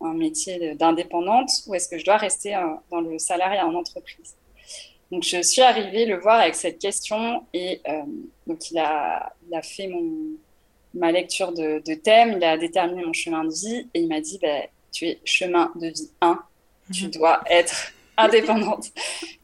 [0.00, 2.58] un métier d'indépendante ou est-ce que je dois rester
[2.90, 4.34] dans le salariat en entreprise?
[5.10, 8.02] Donc, je suis arrivée le voir avec cette question et euh,
[8.46, 9.32] donc il a
[9.62, 10.36] fait mon,
[10.94, 14.20] ma lecture de, de, thème, il a déterminé mon chemin de vie et il m'a
[14.20, 16.38] dit bah, Tu es chemin de vie 1,
[16.92, 17.10] tu mhm.
[17.12, 18.86] dois être indépendante,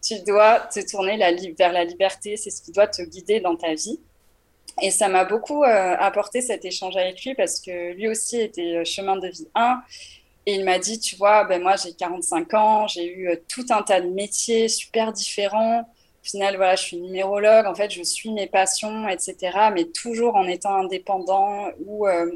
[0.03, 3.57] tu dois te tourner la, vers la liberté, c'est ce qui doit te guider dans
[3.57, 4.01] ta vie.
[4.83, 8.79] Et ça m'a beaucoup euh, apporté cet échange avec lui parce que lui aussi était
[8.79, 9.81] euh, chemin de vie 1
[10.47, 13.65] et il m'a dit, tu vois, ben moi j'ai 45 ans, j'ai eu euh, tout
[13.71, 15.89] un tas de métiers super différents.
[16.25, 19.37] Au final, voilà, je suis numérologue, en fait, je suis mes passions, etc.
[19.75, 22.31] Mais toujours en étant indépendant ou, euh,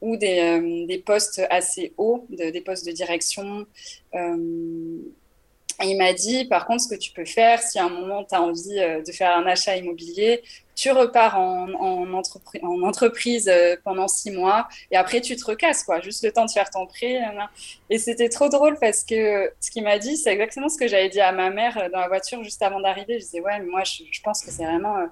[0.00, 3.66] ou des, euh, des, postes assez hauts, des postes de direction.
[4.14, 8.36] il m'a dit, par contre, ce que tu peux faire, si à un moment tu
[8.36, 10.42] as envie de faire un achat immobilier,
[10.78, 15.82] tu repars en, en, en entreprise euh, pendant six mois et après tu te recasses,
[15.82, 17.20] quoi, juste le temps de faire ton prêt.
[17.90, 21.08] Et c'était trop drôle parce que ce qu'il m'a dit, c'est exactement ce que j'avais
[21.08, 23.14] dit à ma mère euh, dans la voiture juste avant d'arriver.
[23.18, 25.06] Je disais, ouais, mais moi, je, je pense que c'est vraiment euh,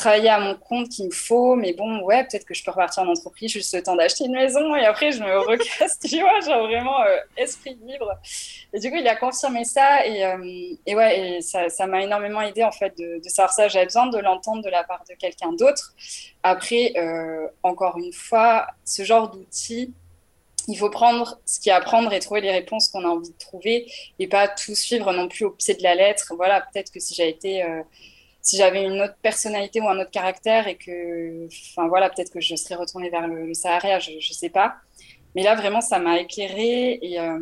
[0.00, 3.02] travailler à mon compte qu'il me faut, mais bon, ouais, peut-être que je peux repartir
[3.02, 6.40] en entreprise juste le temps d'acheter une maison et après je me recasse, tu vois,
[6.40, 8.10] genre vraiment euh, esprit libre.
[8.72, 12.40] Et du coup, il a confirmé ça et, euh, et ouais, et ça m'a énormément
[12.40, 13.68] aidé en fait de, savoir ça.
[13.68, 15.94] J'avais besoin de l'entendre de la part de quelqu'un d'autre.
[16.42, 19.92] Après, euh, encore une fois, ce genre d'outils,
[20.68, 23.08] il faut prendre ce qu'il y a à prendre et trouver les réponses qu'on a
[23.08, 26.32] envie de trouver et pas tout suivre non plus au pied de la lettre.
[26.36, 27.64] Voilà, peut-être que si j'ai été
[28.50, 32.40] si j'avais une autre personnalité ou un autre caractère et que, enfin voilà, peut-être que
[32.40, 34.74] je serais retournée vers le, Sahara, je ne sais pas.
[35.36, 37.38] Mais là, vraiment, ça m'a éclairée et, euh,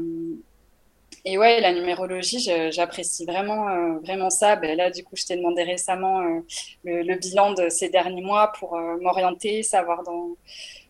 [1.24, 2.40] et ouais, la numérologie,
[2.70, 4.56] j'apprécie vraiment, euh, vraiment ça.
[4.56, 6.40] Ben là, du coup, je t'ai demandé récemment euh,
[6.84, 10.36] le, bilan de ces derniers mois pour m'orienter, savoir dans,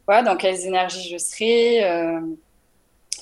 [0.09, 1.77] dans quelles énergies je serai.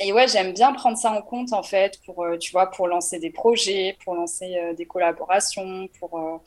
[0.01, 3.19] et ouais, j'aime bien prendre ça en compte, en fait, pour, tu vois, pour lancer
[3.19, 6.41] des projets, pour lancer des collaborations, pour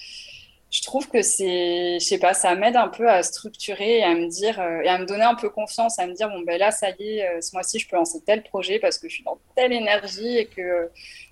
[0.71, 4.13] je trouve que c'est, je sais pas, ça m'aide un peu à structurer et à
[4.13, 6.59] me dire, euh, et à me donner un peu confiance, à me dire, bon, ben
[6.59, 9.15] là, ça y est, euh, ce mois-ci, je peux lancer tel projet parce que je
[9.15, 10.89] suis dans telle énergie et que,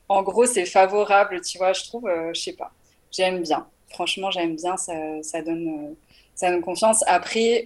[0.09, 2.71] en gros, c'est favorable, tu vois, je trouve, euh, je sais pas,
[3.11, 3.67] j'aime bien.
[3.89, 5.95] Franchement, j'aime bien, ça, ça donne,
[6.33, 7.03] ça donne confiance.
[7.07, 7.63] Après,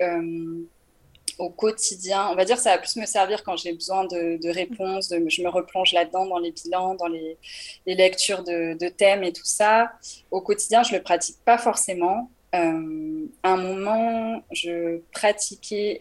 [1.42, 2.30] au quotidien.
[2.32, 5.10] On va dire ça va plus me servir quand j'ai besoin de, réponses.
[5.10, 7.38] je me replonge là-dedans dans les bilans, dans les,
[7.86, 9.92] lectures de, thèmes et tout ça.
[10.30, 12.30] Au quotidien, je ne le pratique pas forcément.
[12.54, 16.00] Euh, à un moment, je pratiquais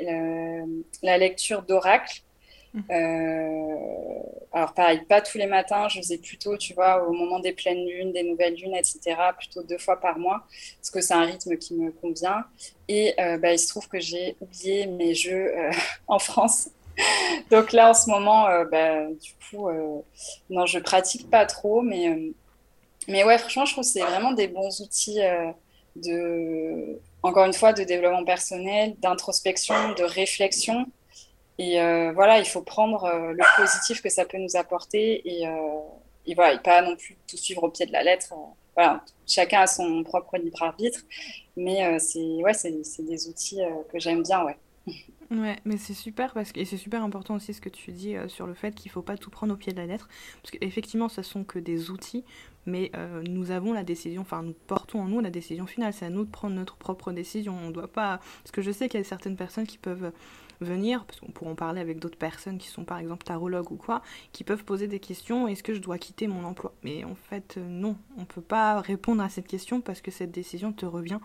[1.03, 2.23] la lecture d'oracle.
[2.77, 7.53] Euh, alors pareil, pas tous les matins, je faisais plutôt, tu vois, au moment des
[7.53, 10.47] pleines lunes, des nouvelles lunes, etc., plutôt deux fois par mois,
[10.79, 12.45] parce que c'est un rythme qui me convient.
[12.89, 15.73] Et euh, bah, il se trouve que j'ai oublié mes jeux euh,
[16.07, 16.71] en France.
[17.51, 19.71] Donc là, en ce moment, bah, du coup,
[20.51, 22.33] non, je pratique pas trop, mais,
[23.09, 25.21] mais ouais, franchement, je trouve que c'est vraiment des bons outils
[25.97, 30.87] de, encore une fois, de développement personnel, d'introspection, de réflexion.
[31.61, 35.47] Et euh, voilà, il faut prendre euh, le positif que ça peut nous apporter et,
[35.47, 35.81] euh,
[36.25, 38.33] et voilà, pas non plus tout suivre au pied de la lettre.
[38.75, 41.01] Voilà, chacun a son propre libre arbitre,
[41.59, 42.53] mais c'est ouais,
[43.01, 43.61] des outils
[43.93, 44.57] que j'aime bien, ouais.
[45.31, 48.17] Ouais, mais c'est super parce que et c'est super important aussi ce que tu dis
[48.27, 50.09] sur le fait qu'il faut pas tout prendre au pied de la lettre
[50.43, 52.25] parce qu'effectivement ce sont que des outils
[52.67, 52.91] mais
[53.29, 56.25] nous avons la décision enfin nous portons en nous la décision finale c'est à nous
[56.25, 59.07] de prendre notre propre décision on doit pas parce que je sais qu'il y a
[59.07, 60.11] certaines personnes qui peuvent
[60.61, 63.77] venir, parce qu'on pourra en parler avec d'autres personnes qui sont par exemple tarologues ou
[63.77, 66.73] quoi, qui peuvent poser des questions, est-ce que je dois quitter mon emploi?
[66.83, 70.11] Mais en fait, euh, non, on ne peut pas répondre à cette question parce que
[70.11, 71.21] cette décision te revient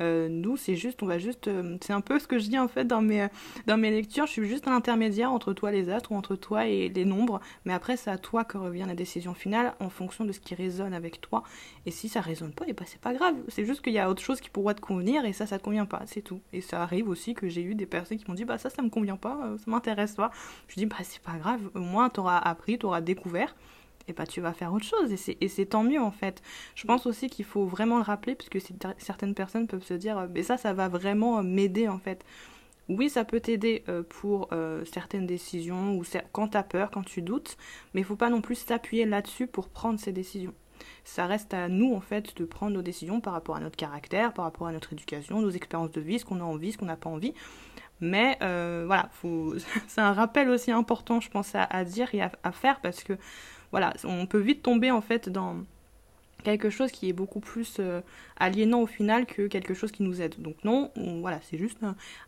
[0.00, 2.58] euh, nous, c'est juste, on va juste, euh, c'est un peu ce que je dis
[2.58, 3.28] en fait dans mes,
[3.66, 4.26] dans mes lectures.
[4.26, 7.40] Je suis juste un intermédiaire entre toi les astres ou entre toi et les nombres.
[7.64, 10.54] Mais après, c'est à toi que revient la décision finale en fonction de ce qui
[10.54, 11.42] résonne avec toi.
[11.86, 13.34] Et si ça résonne pas, et eh ben c'est pas grave.
[13.48, 15.64] C'est juste qu'il y a autre chose qui pourrait te convenir et ça, ça te
[15.64, 16.02] convient pas.
[16.06, 16.40] C'est tout.
[16.52, 18.82] Et ça arrive aussi que j'ai eu des personnes qui m'ont dit, bah ça, ça
[18.82, 20.30] me convient pas, euh, ça m'intéresse pas.
[20.68, 21.60] Je dis, bah c'est pas grave.
[21.74, 23.54] Au moins, t'auras appris, t'auras découvert
[24.08, 26.42] et bah tu vas faire autre chose et c'est tant mieux en fait.
[26.74, 28.58] Je pense aussi qu'il faut vraiment le rappeler parce que
[28.98, 32.24] certaines personnes peuvent se dire mais ça ça va vraiment m'aider en fait.
[32.88, 37.02] Oui, ça peut t'aider euh, pour euh, certaines décisions ou quand tu as peur, quand
[37.02, 37.58] tu doutes,
[37.92, 40.54] mais il faut pas non plus s'appuyer là-dessus pour prendre ces décisions.
[41.04, 44.32] ça reste à nous en fait de prendre nos décisions par rapport à notre caractère,
[44.32, 46.86] par rapport à notre éducation, nos expériences de vie, ce qu'on a envie, ce qu'on
[46.86, 47.34] n'a pas envie.
[48.00, 49.10] Mais euh, voilà,
[49.88, 53.14] c'est un rappel aussi important, je pense, à, dire et à, faire parce que
[53.70, 55.56] voilà, on peut vite tomber en fait dans
[56.44, 58.00] quelque chose qui est beaucoup plus euh,
[58.38, 60.36] aliénant au final que quelque chose qui nous aide.
[60.38, 60.90] Donc non,
[61.20, 61.78] voilà, c'est juste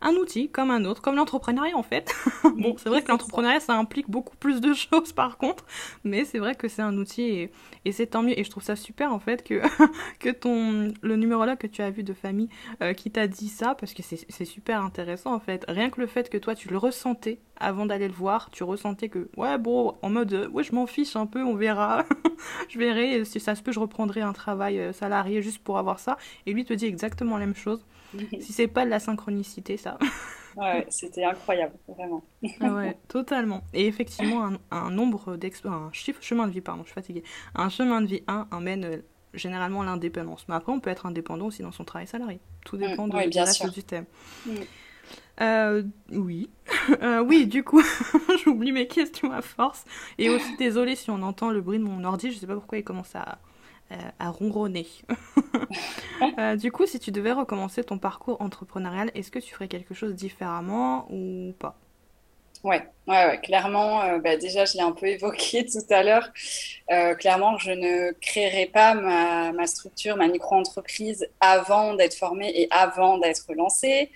[0.01, 2.14] un, outil comme un autre, comme l'entrepreneuriat en fait.
[2.57, 5.64] bon, c'est vrai que l'entrepreneuriat ça implique beaucoup plus de choses par contre,
[6.05, 7.49] mais c'est vrai que c'est un outil
[7.84, 8.38] et, c'est tant mieux.
[8.38, 9.62] Et je trouve ça super en fait que,
[10.18, 12.49] que ton le numérologue que tu as vu de famille
[12.82, 15.64] euh, qui t'a dit ça parce que c'est super intéressant en fait.
[15.68, 19.09] Rien que le fait que toi tu le ressentais avant d'aller le voir, tu ressentais
[19.09, 22.05] que ouais bon en mode euh, ouais je m'en fiche un peu, on verra,
[22.69, 25.99] je verrai si ça se peut je reprendrai un travail euh, salarié juste pour avoir
[25.99, 26.17] ça.
[26.47, 27.85] Et lui te dit exactement la même chose.
[28.41, 29.99] si c'est pas de la synchronicité ça.
[30.57, 32.25] ouais, c'était incroyable, vraiment.
[32.61, 33.63] ouais, totalement.
[33.73, 37.23] Et effectivement, un, un nombre un chiffre, chemin de vie, pardon, je suis fatiguée.
[37.55, 38.97] Un chemin de vie 1 amène euh,
[39.35, 40.47] généralement l'indépendance.
[40.49, 42.41] Mais après, on peut être indépendant aussi dans son travail salarié.
[42.65, 44.07] Tout mm, dépend de, oui, bien du thème.
[44.47, 44.51] Mm.
[45.41, 45.83] Euh,
[46.13, 46.51] oui.
[47.03, 47.82] Euh, oui, du coup,
[48.45, 49.84] j'oublie mes questions à force.
[50.18, 52.78] Et aussi, désolé si on entend le bruit de mon ordi, je sais pas pourquoi
[52.78, 53.38] il commence à,
[53.93, 53.97] euh,
[54.30, 54.86] ronronner.
[56.59, 60.14] du coup, si tu devais recommencer ton parcours entrepreneurial, est-ce que tu ferais quelque chose
[60.14, 61.76] différemment ou pas?
[62.62, 66.30] Ouais, ouais, ouais, clairement, bah déjà, je l'ai un peu évoqué tout à l'heure.
[67.16, 73.16] clairement, je ne créerai pas ma, ma structure, ma micro-entreprise avant d'être formée et avant
[73.18, 74.11] d'être lancée.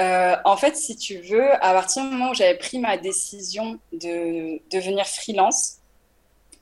[0.00, 3.78] Euh, en fait, si tu veux, à partir du moment où j'avais pris ma décision
[3.92, 5.78] de devenir freelance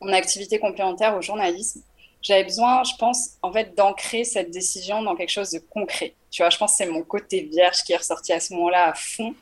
[0.01, 1.83] en activité complémentaire au journalisme,
[2.21, 6.15] j'avais besoin, je pense, en fait, d'ancrer cette décision dans quelque chose de concret.
[6.31, 8.91] Tu vois, je pense que c'est mon côté vierge qui est ressorti à ce moment-là
[8.91, 9.35] à fond.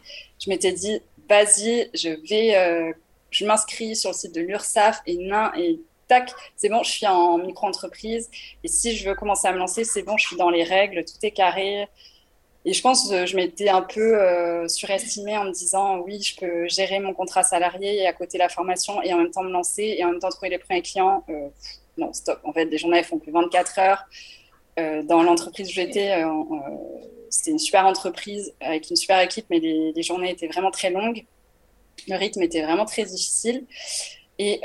[0.43, 2.93] Je m'étais dit, vas-y, je vais, euh,
[3.31, 5.79] je m'inscris sur le site de l'URSSAF et nain et
[6.09, 8.31] tac, c'est bon, je suis en micro-entreprise.
[8.65, 11.05] Et si je veux commencer à me lancer, c'est bon, je suis dans les règles,
[11.05, 11.89] tout est carré.
[12.65, 16.37] Et je pense que je m'étais un peu euh, surestimée en me disant oui, je
[16.37, 19.51] peux gérer mon contrat salarié et à côté la formation et en même temps me
[19.51, 21.25] lancer et en même temps trouver les premiers clients.
[21.31, 21.49] Euh,
[21.97, 22.39] non, stop.
[22.45, 24.05] En fait, les journées font plus 24 heures.
[24.79, 26.29] Euh, dans l'entreprise où j'étais, euh,
[27.31, 31.25] c'était une super entreprise avec une super équipe, mais les, journées étaient vraiment très longues.
[32.09, 33.65] Le rythme était vraiment très difficile.
[34.39, 34.61] Et,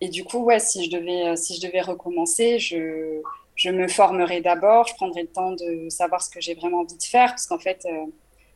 [0.00, 3.20] et du coup, ouais, si je devais, si je devais recommencer, je,
[3.60, 6.96] je me formerai d'abord, je prendrai le temps de savoir ce que j'ai vraiment envie
[6.96, 8.06] de faire, parce qu'en fait, euh,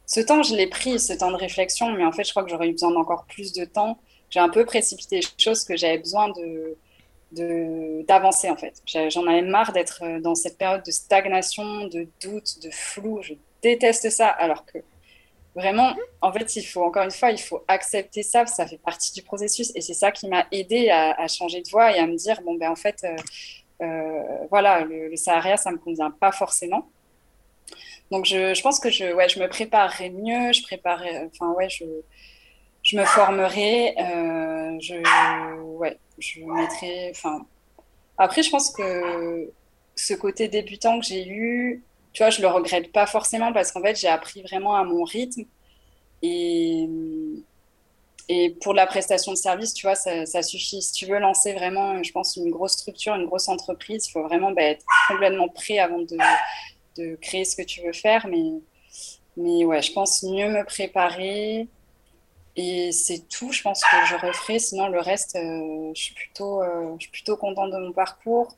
[0.07, 2.49] ce temps, je l'ai pris, ce temps de réflexion, mais en fait, je crois que
[2.49, 3.99] j'aurais eu besoin d'encore plus de temps.
[4.31, 6.77] J'ai un peu précipité les choses que j'avais besoin de
[8.07, 8.81] d'avancer en fait.
[9.11, 13.23] J'en avais marre d'être euh, dans cette période de stagnation, de doute, de flou.
[13.23, 14.79] Je déteste ça, alors que
[15.57, 19.13] vraiment, en fait, il faut encore une fois, il faut accepter ça, ça fait partie
[19.13, 22.17] du processus, et c'est ça qui m'a aidé à, changer de voie et à me
[22.17, 23.03] dire bon ben en fait.
[23.05, 23.17] Euh,
[24.51, 26.89] voilà, le, salariat, ça me convient pas forcément.
[28.11, 31.85] Donc, je, pense que je, ouais, je me préparerai mieux, je préparerai, enfin, ouais, je,
[32.83, 37.47] je me formerai, euh, je, ouais, je mettrai, enfin,
[38.19, 39.51] après, je pense que
[39.97, 43.83] ce côté débutant que j'ai eu, tu vois, je le regrette pas forcément parce qu'en
[43.83, 45.45] fait, j'ai appris vraiment à mon rythme
[46.23, 46.89] et,
[48.29, 50.81] et pour la prestation de service, tu vois, ça, suffit.
[50.81, 54.23] Si tu veux lancer vraiment, je pense, une grosse structure, une grosse entreprise, il faut
[54.23, 58.27] vraiment bah, être complètement prêt avant de, créer ce que tu veux faire.
[58.29, 58.53] Mais,
[59.37, 61.69] mais ouais, je pense mieux me préparer.
[62.57, 64.59] Et c'est tout, je pense que je referai.
[64.59, 68.57] Sinon, le reste, euh, je, suis plutôt, euh, je suis plutôt contente de mon parcours.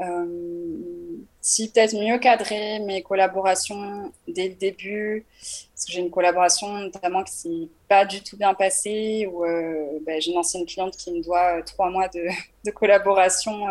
[0.00, 6.68] Euh, si peut-être mieux cadrer mes collaborations dès le début, parce que j'ai une collaboration
[6.78, 10.96] notamment qui s'est pas du tout bien passée, où euh, bah, j'ai une ancienne cliente
[10.96, 12.26] qui me doit euh, trois mois de,
[12.72, 13.66] collaboration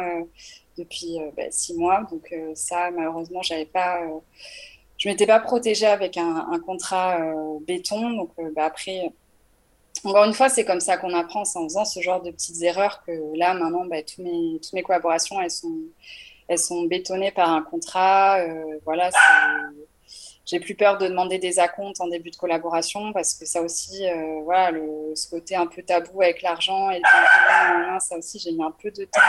[0.78, 2.08] depuis bah, six mois.
[2.10, 4.02] Donc ça, malheureusement, j'avais pas,
[4.98, 7.20] je m'étais pas protégée avec un, un contrat
[7.68, 8.12] béton.
[8.12, 9.12] Donc bah, après,
[10.06, 12.62] encore une fois, c'est comme ça qu'on apprend, c'est en faisant ce genre de petites
[12.62, 14.20] erreurs que là, maintenant, bah, toutes,
[14.74, 15.52] mes, collaborations, elles
[16.60, 18.40] sont, bétonnées par un contrat.
[18.40, 19.10] Euh, voilà,
[20.46, 24.06] j'ai plus peur de demander des acomptes en début de collaboration parce que ça aussi,
[24.08, 24.78] euh, voilà,
[25.16, 28.92] ce côté un peu tabou avec l'argent et le ça aussi, j'ai mis un peu
[28.92, 29.22] de temps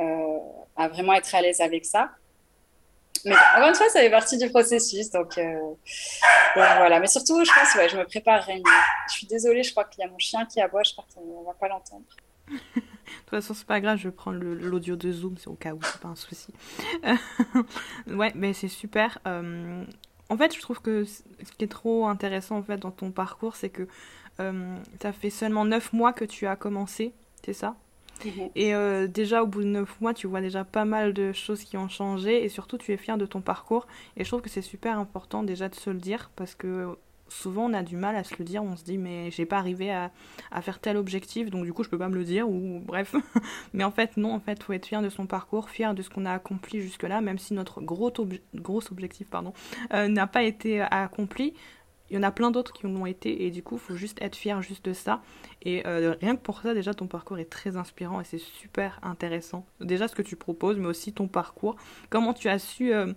[0.00, 0.38] euh,
[0.76, 2.10] à vraiment être à l'aise avec ça.
[3.24, 5.10] Mais encore une fois, ça fait partie du processus.
[5.10, 5.58] Donc, euh,
[6.54, 7.00] voilà.
[7.00, 8.62] Mais surtout, je pense, ouais, je me mieux.
[9.08, 10.82] Je suis désolée, je crois qu'il y a mon chien qui aboie.
[10.82, 12.04] Je crois qu'on ne va pas l'entendre.
[12.48, 16.00] de toute façon, c'est pas grave, je prendre l'audio de Zoom, au cas où, c'est
[16.00, 16.52] pas un souci.
[18.08, 19.18] ouais, mais c'est super.
[19.26, 19.84] Euh,
[20.28, 21.22] en fait, je trouve que ce
[21.58, 23.88] qui est trop intéressant en fait dans ton parcours, c'est que
[24.38, 27.12] euh, ça fait seulement 9 mois que tu as commencé,
[27.44, 27.76] c'est ça?
[28.54, 31.62] Et euh, déjà, au bout de neuf mois, tu vois déjà pas mal de choses
[31.64, 33.86] qui ont changé et surtout, tu es fier de ton parcours.
[34.16, 36.96] Et je trouve que c'est super important déjà de se le dire parce que
[37.32, 39.58] souvent on a du mal à se le dire, on se dit mais j'ai pas
[39.58, 40.10] arrivé à,
[40.62, 43.14] faire tel objectif donc du coup je peux pas me le dire ou bref.
[43.72, 46.10] mais en fait non, en fait faut être fier de son parcours, fier de ce
[46.10, 48.12] qu'on a accompli jusque là, même si notre gros,
[48.54, 49.52] gros objectif pardon
[49.94, 51.54] euh, n'a pas été accompli.
[52.10, 54.34] Il y en a plein d'autres qui l'ont été et du coup, faut juste être
[54.34, 55.22] fier juste de ça.
[55.62, 58.98] Et euh, rien que pour ça, déjà, ton parcours est très inspirant et c'est super
[59.02, 59.66] intéressant.
[59.80, 61.76] Déjà, ce que tu proposes, mais aussi ton parcours.
[62.08, 63.12] Comment tu as su euh,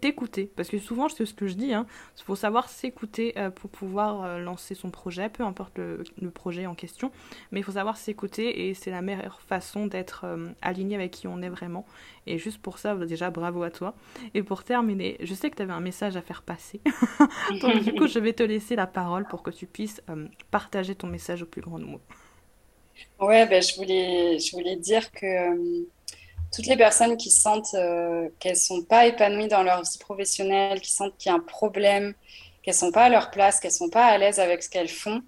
[0.00, 0.50] t'écouter?
[0.54, 1.86] Parce que souvent, c'est ce que je dis, hein,
[2.16, 6.66] il faut savoir s'écouter euh, pour pouvoir lancer son projet, peu importe le, le, projet
[6.66, 7.10] en question.
[7.50, 10.26] Mais il faut savoir s'écouter et c'est la meilleure façon d'être
[10.62, 11.84] aligné avec qui on est vraiment.
[12.26, 13.94] Et juste pour ça, déjà, bravo à toi.
[14.34, 16.80] Et pour terminer, je sais que tu avais un message à faire passer.
[17.62, 20.02] Donc, du coup, je vais te laisser la parole pour que tu puisses
[20.50, 21.87] partager ton message au plus grand nombre.
[23.20, 25.86] Ouais, ben, je, voulais, je voulais dire que euh,
[26.54, 30.80] toutes les personnes qui sentent euh, qu'elles ne sont pas épanouies dans leur vie professionnelle,
[30.80, 32.14] qui sentent qu'il y a un problème,
[32.62, 34.70] qu'elles ne sont pas à leur place, qu'elles ne sont pas à l'aise avec ce
[34.70, 35.22] qu'elles font,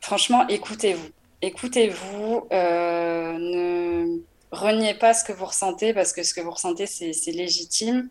[0.00, 1.08] franchement, écoutez-vous.
[1.42, 4.18] Écoutez-vous, euh, ne
[4.50, 8.08] reniez pas ce que vous ressentez parce que ce que vous ressentez, c'est légitime.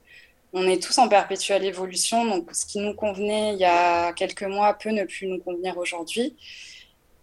[0.54, 4.44] On est tous en perpétuelle évolution, donc ce qui nous convenait il y a quelques
[4.44, 6.36] mois peut ne plus nous convenir aujourd'hui.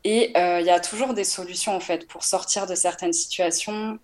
[0.04, 3.98] Et euh, il y a toujours des solutions en fait pour sortir de certaines situations,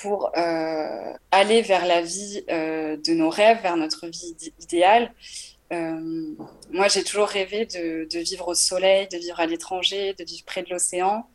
[0.00, 5.12] pour euh, aller vers la vie euh, de nos rêves, vers notre vie idéale.
[5.70, 10.62] moi, j'ai toujours rêvé de, vivre au soleil, de vivre à l'étranger, de vivre près
[10.62, 11.26] de l'océan.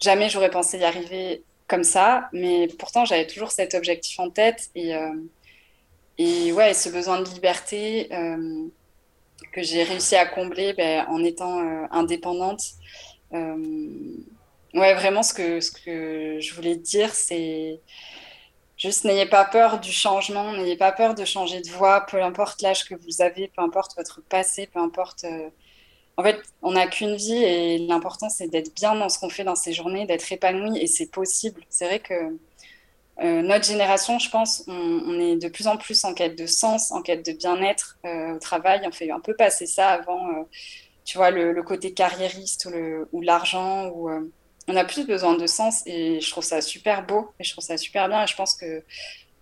[0.00, 4.70] Jamais j'aurais pensé y arriver comme ça, mais pourtant j'avais toujours cet objectif en tête
[4.74, 8.08] et, ouais, ce besoin de liberté
[9.52, 11.60] que j'ai réussi à combler ben, en étant
[11.90, 12.60] indépendante
[14.74, 17.80] ouais, vraiment, ce que, ce que je voulais dire, c'est
[18.76, 22.62] juste n'ayez pas peur du changement, n'ayez pas peur de changer de voie, peu importe
[22.62, 25.24] l'âge que vous avez, peu importe votre passé, peu importe.
[25.24, 25.48] Euh,
[26.16, 29.44] en fait, on n'a qu'une vie et l'important, c'est d'être bien dans ce qu'on fait
[29.44, 31.62] dans ces journées, d'être épanoui et c'est possible.
[31.70, 32.14] C'est vrai que
[33.20, 36.92] euh, notre génération, je pense, on, est de plus en plus en quête de sens,
[36.92, 38.82] en quête de bien-être au travail.
[38.86, 40.46] On fait un peu passer ça avant
[41.04, 42.68] tu vois, le, côté carriériste
[43.12, 44.30] ou l'argent, ou, euh,
[44.68, 47.64] on a plus besoin de sens et je trouve ça super beau et je trouve
[47.64, 48.82] ça super bien et je pense que euh,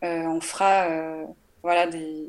[0.02, 1.24] on fera euh,
[1.62, 2.28] voilà, des,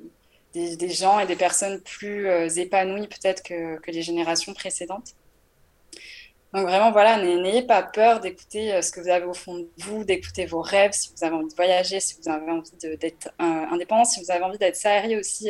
[0.90, 2.28] gens et des personnes plus
[2.60, 5.16] épanouies peut-être que les générations précédentes.
[6.54, 10.04] Donc vraiment, voilà, n'ayez pas peur d'écouter ce que vous avez au fond de vous,
[10.04, 14.06] d'écouter vos rêves, si vous avez envie de voyager, si vous avez envie d'être indépendant,
[14.06, 15.50] si vous avez envie d'être salarié aussi.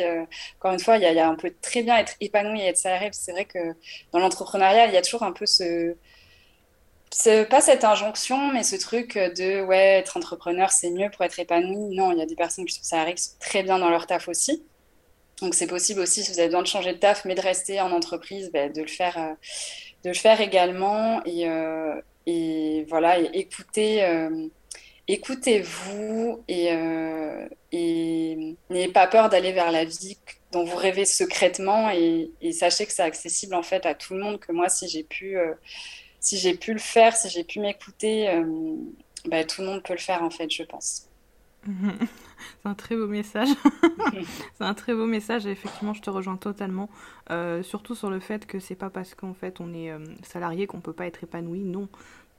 [0.57, 2.61] encore une fois, il y, a, il y, a, un peu très bien être épanoui
[2.61, 3.09] et être salarié.
[3.11, 3.59] C'est vrai que
[4.13, 5.93] dans l'entrepreneuriat, il y a toujours un peu ce...
[7.11, 11.37] C'est pas cette injonction, mais ce truc de ouais, être entrepreneur, c'est mieux pour être
[11.37, 11.95] épanoui.
[11.95, 14.07] Non, il y a des personnes qui sont salariées qui sont très bien dans leur
[14.07, 14.63] taf aussi.
[15.41, 17.81] Donc c'est possible aussi, si vous avez besoin de changer de taf, mais de rester
[17.81, 19.35] en entreprise, ben, de le faire
[20.03, 22.01] de le faire également et, euh,
[22.87, 23.47] voilà, et
[23.77, 24.47] euh,
[25.07, 30.17] écoutez-vous et, euh, et n'ayez pas peur d'aller vers la vie
[30.51, 34.21] dont vous rêvez secrètement et, et, sachez que c'est accessible en fait à tout le
[34.21, 34.39] monde.
[34.39, 35.35] Que moi, si j'ai pu,
[36.19, 38.29] si j'ai pu le faire, si j'ai pu m'écouter,
[39.25, 41.07] bah, tout le monde peut le faire en fait, je pense.
[41.65, 43.49] C'est un très beau message.
[44.53, 46.89] c'est un très beau message et effectivement, je te rejoins totalement.
[47.31, 50.67] Euh, surtout sur le fait que c'est pas parce qu'en fait on est euh, salarié
[50.67, 51.63] qu'on peut pas être épanoui.
[51.63, 51.87] Non,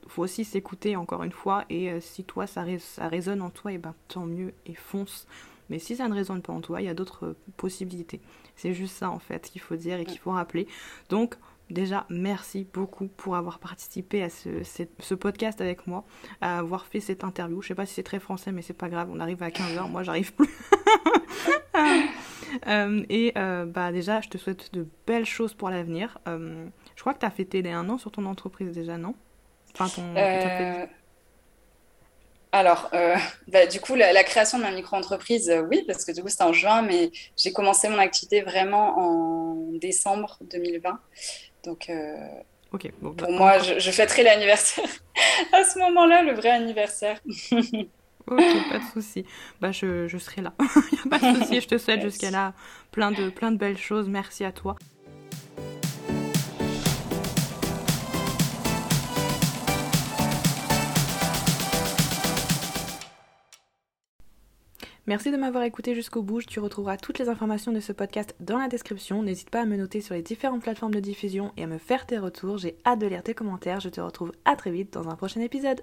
[0.07, 1.65] faut aussi s'écouter encore une fois.
[1.71, 5.27] Et euh, si toi ça, ça, résonne en toi, et ben tant mieux et fonce.
[5.71, 8.21] Mais si ça ne résonne pas en toi, il y a d'autres possibilités.
[8.57, 10.69] C'est juste ça en fait qu'il faut dire et qu'il faut rappeler.
[11.09, 11.37] Donc
[11.71, 16.05] Déjà, merci beaucoup pour avoir participé à ce, podcast avec moi,
[16.41, 17.63] avoir fait cette interview.
[17.63, 19.91] Je sais pas si c'est très français, mais c'est pas grave, on arrive à 15h,
[19.91, 20.49] moi j'arrive plus.
[22.69, 26.19] Euh, et euh, bah déjà, je te souhaite de belles choses pour l'avenir.
[26.29, 29.15] Euh, je crois que tu as fêté les un an sur ton entreprise déjà, non?
[29.73, 30.15] Enfin, ton,
[32.53, 32.91] Alors,
[33.49, 36.53] bah, du coup, la, création de ma micro-entreprise, oui, parce que du coup, c'était en
[36.53, 41.01] juin, mais j'ai commencé mon activité vraiment en décembre 2020.
[41.65, 42.17] Donc, euh,
[43.01, 44.89] pour bah, moi, je, je fêterai l'anniversaire
[45.53, 47.21] à ce moment-là, le vrai anniversaire.
[48.27, 49.25] ok, pas de souci.
[49.61, 50.55] Bah, je, je serai là.
[51.11, 51.61] pas de souci.
[51.61, 52.55] Je te souhaite jusqu'à là
[52.91, 54.09] plein de, plein de belles choses.
[54.09, 54.77] Merci à toi.
[65.07, 66.41] Merci de m'avoir écouté jusqu'au bout.
[66.41, 69.23] Tu retrouveras toutes les informations de ce podcast dans la description.
[69.23, 72.07] N'hésite pas à me noter sur les différentes plateformes de diffusion et à me faire
[72.07, 72.57] tes retours.
[72.57, 73.81] J'ai hâte de lire tes commentaires.
[73.81, 75.83] Je te retrouve à très vite dans un prochain épisode.